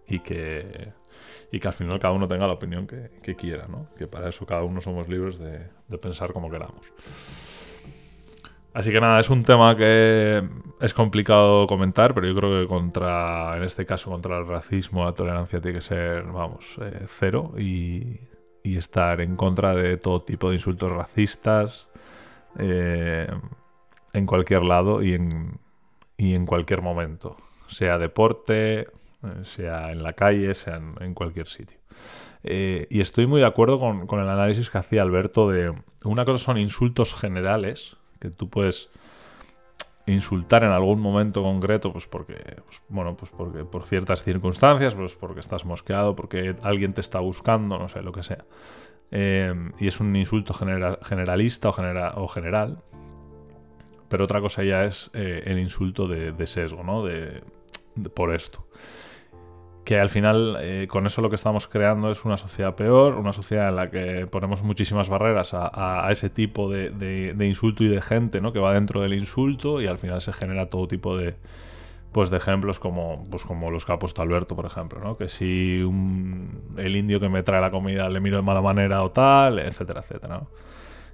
y 0.08 0.20
que, 0.20 0.94
y 1.51 1.60
que 1.60 1.68
al 1.68 1.74
final 1.74 2.00
cada 2.00 2.13
uno 2.13 2.27
tenga 2.27 2.48
la 2.48 2.53
opinión 2.53 2.88
que, 2.88 3.36
quiera, 3.36 3.68
¿no? 3.68 3.88
que 3.98 4.08
para 4.08 4.30
eso 4.30 4.46
cada 4.46 4.63
uno 4.63 4.82
somos 4.82 5.08
libres 5.08 5.38
de, 5.39 5.68
pensar 5.98 6.34
como 6.34 6.50
queramos. 6.50 6.86
Así 8.74 8.89
que 8.89 9.02
nada, 9.02 9.19
es 9.19 9.30
un 9.30 9.43
tema 9.43 9.76
que 9.76 10.41
es 10.80 10.93
complicado 10.93 11.67
comentar, 11.67 12.13
pero 12.13 12.28
yo 12.28 12.36
creo 12.36 12.62
que 12.62 12.67
contra, 12.67 13.58
en 13.58 13.63
este 13.63 13.86
caso, 13.86 14.10
contra 14.10 14.38
el 14.38 14.47
racismo, 14.47 15.04
la 15.04 15.12
tolerancia 15.12 15.60
tiene 15.60 15.80
que 15.80 15.84
ser, 15.84 16.24
vamos, 16.24 16.78
eh, 16.82 17.04
cero 17.08 17.54
y, 17.58 18.19
estar 18.63 19.19
en 19.21 19.36
contra 19.36 19.76
de 19.76 19.97
todo 19.97 20.21
tipo 20.21 20.50
de 20.50 20.56
insultos 20.56 20.91
racistas 20.91 21.88
eh, 22.60 23.28
en 24.13 24.26
cualquier 24.26 24.62
lado 24.62 25.02
y 25.04 25.15
en, 25.15 25.60
y 26.15 26.36
en 26.36 26.45
cualquier 26.45 26.82
momento, 26.82 27.36
sea 27.67 27.97
deporte, 27.97 28.88
sea 29.43 29.91
en 29.91 30.03
la 30.03 30.13
calle, 30.13 30.53
sea 30.55 30.81
en, 30.99 31.13
cualquier 31.13 31.47
sitio. 31.47 31.77
Eh, 32.43 32.88
y 32.89 33.01
estoy 33.01 33.27
muy 33.27 33.41
de 33.41 33.47
acuerdo 33.47 33.79
con, 33.79 34.07
con 34.07 34.19
el 34.19 34.29
análisis 34.29 34.69
que 34.69 34.77
hacía 34.77 35.01
Alberto 35.01 35.49
de 35.49 35.73
una 36.03 36.25
cosa 36.25 36.39
son 36.39 36.57
insultos 36.57 37.13
generales, 37.13 37.97
que 38.19 38.29
tú 38.29 38.49
puedes 38.49 38.89
insultar 40.07 40.63
en 40.63 40.71
algún 40.71 40.99
momento 40.99 41.43
concreto, 41.43 41.91
pues 41.91 42.07
porque, 42.07 42.36
pues, 42.65 42.81
bueno, 42.89 43.15
pues 43.15 43.31
porque 43.31 43.63
por 43.63 43.86
ciertas 43.86 44.23
circunstancias, 44.23 44.95
pues 44.95 45.13
porque 45.13 45.39
estás 45.39 45.65
mosqueado, 45.65 46.15
porque 46.15 46.55
alguien 46.63 46.93
te 46.93 47.01
está 47.01 47.19
buscando, 47.19 47.77
no 47.77 47.88
sé, 47.89 48.01
lo 48.01 48.12
que 48.12 48.23
sea. 48.23 48.45
Eh, 49.12 49.53
y 49.79 49.88
es 49.88 49.99
un 49.99 50.15
insulto 50.15 50.53
generalista 50.53 51.69
o, 51.69 52.23
o, 52.23 52.27
general. 52.27 52.81
Pero 54.10 54.23
otra 54.23 54.41
cosa 54.41 54.63
ya 54.63 54.84
es 54.86 55.10
eh, 55.13 55.43
el 55.45 55.60
insulto 55.60 56.07
de, 56.07 56.47
sesgo, 56.47 56.84
¿no? 56.84 57.05
de, 57.05 57.43
por 58.13 58.34
esto 58.34 58.65
que 59.84 60.00
al 60.00 60.10
final 60.10 60.58
eh, 60.62 60.88
con 60.88 61.08
eso 61.08 61.22
lo 61.22 61.30
que 61.30 61.36
estamos 61.36 61.67
creando 61.67 62.12
es 62.12 62.24
una 62.24 62.38
sociedad 62.38 62.76
peor, 62.76 63.15
una 63.15 63.34
sociedad 63.34 63.70
en 63.70 63.76
la 63.76 63.89
que 63.89 64.28
ponemos 64.28 64.63
muchísimas 64.63 65.10
barreras 65.10 65.52
a, 65.54 66.08
ese 66.12 66.30
tipo 66.30 66.70
de, 66.70 67.36
insulto 67.39 67.84
y 67.84 67.88
de 67.88 68.02
gente 68.02 68.41
¿no? 68.41 68.54
que 68.54 68.60
va 68.60 68.74
dentro 68.74 69.02
del 69.02 69.13
insulto 69.13 69.82
y 69.82 69.88
al 69.88 69.98
final 69.98 70.22
se 70.22 70.34
genera 70.34 70.67
todo 70.70 70.88
tipo 70.88 71.17
de, 71.17 71.36
pues 72.12 72.30
de 72.30 72.38
ejemplos 72.38 72.80
como, 72.80 73.24
pues 73.32 73.44
como 73.44 73.72
los 73.72 73.86
que 73.86 73.94
ha 73.94 74.00
puesto 74.00 74.22
Alberto, 74.22 74.56
por 74.56 74.67
ejemplo, 74.67 75.00
¿no? 75.00 75.17
que 75.17 75.28
si 75.28 75.80
el 76.78 76.96
indio 76.96 77.20
que 77.20 77.30
me 77.30 77.41
trae 77.41 77.62
la 77.62 77.72
comida 77.72 78.08
le 78.08 78.20
miro 78.20 78.38
de 78.38 78.44
mala 78.44 78.62
manera 78.62 79.02
o 79.04 79.10
tal, 79.10 79.58
etcétera, 79.58 80.02
etcétera. 80.02 80.38
¿no? 80.38 80.48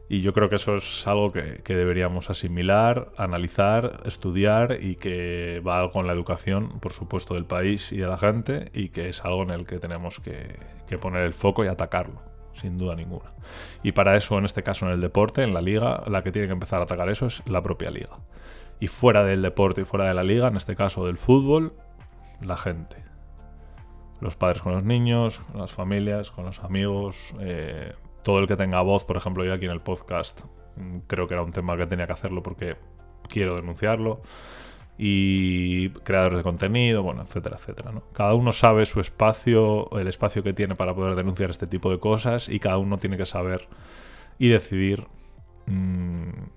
Y 0.10 0.22
yo 0.22 0.32
creo 0.32 0.48
que 0.48 0.56
eso 0.56 0.76
es 0.76 1.06
algo 1.06 1.34
que, 1.34 1.62
deberíamos 1.66 2.30
asimilar, 2.30 3.12
analizar, 3.18 4.02
estudiar 4.06 4.80
y 4.82 4.96
que 4.96 5.62
va 5.68 5.90
con 5.92 6.08
la 6.08 6.14
educación, 6.14 6.80
por 6.80 6.94
supuesto, 6.94 7.34
del 7.34 7.46
país 7.46 7.92
y 7.92 7.98
de 7.98 8.08
la 8.08 8.18
gente 8.18 8.72
y 8.74 8.90
que 8.90 9.10
es 9.10 9.26
algo 9.26 9.44
en 9.44 9.50
el 9.50 9.66
que 9.66 9.80
tenemos 9.80 10.22
que, 10.22 10.56
poner 11.02 11.24
el 11.24 11.34
foco 11.34 11.66
y 11.66 11.68
atacarlo, 11.68 12.22
sin 12.54 12.78
duda 12.78 12.96
ninguna. 12.96 13.34
Y 13.84 13.92
para 13.92 14.16
eso, 14.16 14.38
en 14.38 14.46
este 14.46 14.64
caso, 14.64 14.86
en 14.86 14.94
el 14.94 15.02
deporte, 15.02 15.44
en 15.44 15.54
la 15.54 15.62
liga, 15.62 16.04
la 16.08 16.24
que 16.24 16.32
tiene 16.32 16.48
que 16.48 16.54
empezar 16.54 16.80
a 16.80 16.84
atacar 16.84 17.10
eso 17.10 17.26
es 17.26 17.44
la 17.46 17.62
propia 17.62 17.92
liga. 17.92 18.18
Y 18.80 18.88
fuera 18.88 19.26
del 19.26 19.42
deporte 19.42 19.82
y 19.82 19.86
fuera 19.86 20.06
de 20.06 20.14
la 20.14 20.24
liga, 20.24 20.48
en 20.48 20.56
este 20.56 20.76
caso 20.78 21.06
del 21.06 21.18
fútbol, 21.18 21.74
la 22.42 22.56
gente. 22.56 23.04
Los 24.22 24.38
padres 24.38 24.62
con 24.62 24.72
los 24.72 24.84
niños, 24.84 25.42
las 25.54 25.72
familias, 25.72 26.32
con 26.32 26.46
los 26.46 26.60
amigos, 26.60 27.36
eh, 27.40 27.94
todo 28.28 28.40
el 28.40 28.48
que 28.48 28.58
tenga 28.58 28.82
voz, 28.82 29.06
por 29.06 29.16
ejemplo, 29.16 29.46
yo 29.46 29.54
aquí 29.54 29.64
en 29.64 29.72
el 29.72 29.80
podcast, 29.80 30.42
mm, 30.76 30.98
creo 31.08 31.30
que 31.30 31.34
era 31.34 31.44
un 31.44 31.54
tema 31.54 31.78
que 31.78 31.88
tenía 31.88 32.08
que 32.08 32.12
hacerlo 32.12 32.44
porque 32.44 32.76
quiero 33.30 33.56
denunciarlo. 33.56 34.20
Y 34.98 35.92
creadores 36.04 36.40
de 36.40 36.44
contenido, 36.44 37.04
bueno, 37.04 37.22
etcétera, 37.22 37.56
etcétera. 37.56 37.94
Cada 38.12 38.34
uno 38.34 38.52
sabe 38.52 38.86
su 38.86 39.00
espacio, 39.00 39.90
el 39.98 40.10
espacio 40.10 40.44
que 40.44 40.52
tiene 40.52 40.76
para 40.76 40.94
poder 40.94 41.16
denunciar 41.16 41.52
este 41.52 41.68
tipo 41.68 41.90
de 41.90 42.00
cosas 42.00 42.50
y 42.50 42.60
cada 42.60 42.78
uno 42.80 42.98
tiene 42.98 43.16
que 43.16 43.26
saber 43.26 43.70
y 44.38 44.50
decidir 44.50 45.08
mm, 45.68 46.50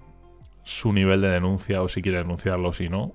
su 0.65 0.93
nivel 0.93 1.21
de 1.21 1.29
denuncia 1.29 1.83
o 1.83 1.89
si 1.89 2.03
quiere 2.03 2.19
denunciarlo 2.19 2.71
o 2.71 2.73
si 2.73 2.89
no. 2.89 3.13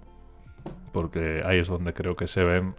Porque 0.93 1.43
ahí 1.45 1.59
es 1.59 1.67
donde 1.67 1.93
creo 1.93 2.15
que 2.15 2.27
se 2.27 2.41
ven 2.45 2.75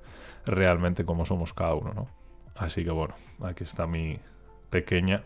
realmente 0.46 1.04
cómo 1.04 1.26
somos 1.26 1.52
cada 1.52 1.74
uno, 1.74 1.92
¿no? 1.92 2.08
Así 2.54 2.82
que 2.82 2.92
bueno, 2.92 3.14
aquí 3.42 3.62
está 3.62 3.86
mi 3.86 4.18
pequeña 4.70 5.22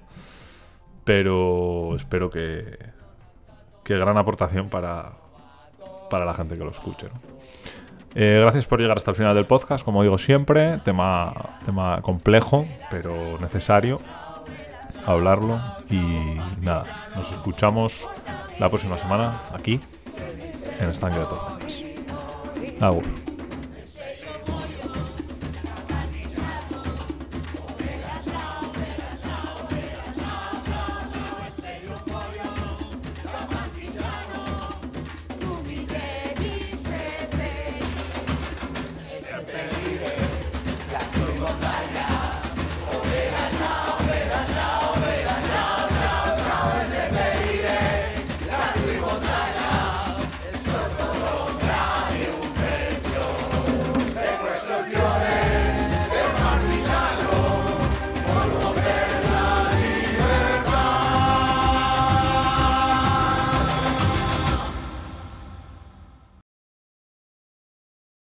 pero 1.04 1.94
espero 1.96 2.30
que, 2.30 2.78
que 3.84 3.98
gran 3.98 4.16
aportación 4.16 4.68
para, 4.68 5.12
para 6.10 6.24
la 6.24 6.34
gente 6.34 6.56
que 6.56 6.64
lo 6.64 6.70
escuche. 6.70 7.08
Eh, 8.14 8.38
gracias 8.40 8.66
por 8.66 8.80
llegar 8.80 8.96
hasta 8.96 9.12
el 9.12 9.16
final 9.16 9.34
del 9.34 9.46
podcast, 9.46 9.84
como 9.84 10.02
digo 10.02 10.18
siempre, 10.18 10.78
tema, 10.78 11.58
tema 11.64 12.00
complejo, 12.02 12.66
pero 12.90 13.38
necesario 13.38 14.00
hablarlo 15.06 15.60
y 15.88 16.00
nada, 16.60 17.10
nos 17.14 17.30
escuchamos 17.30 18.08
la 18.58 18.68
próxima 18.68 18.98
semana 18.98 19.40
aquí 19.52 19.80
en 20.80 20.90
Estanque 20.90 21.18
de 21.18 21.24
Tormentas. 21.26 21.82
Agur. 22.80 23.29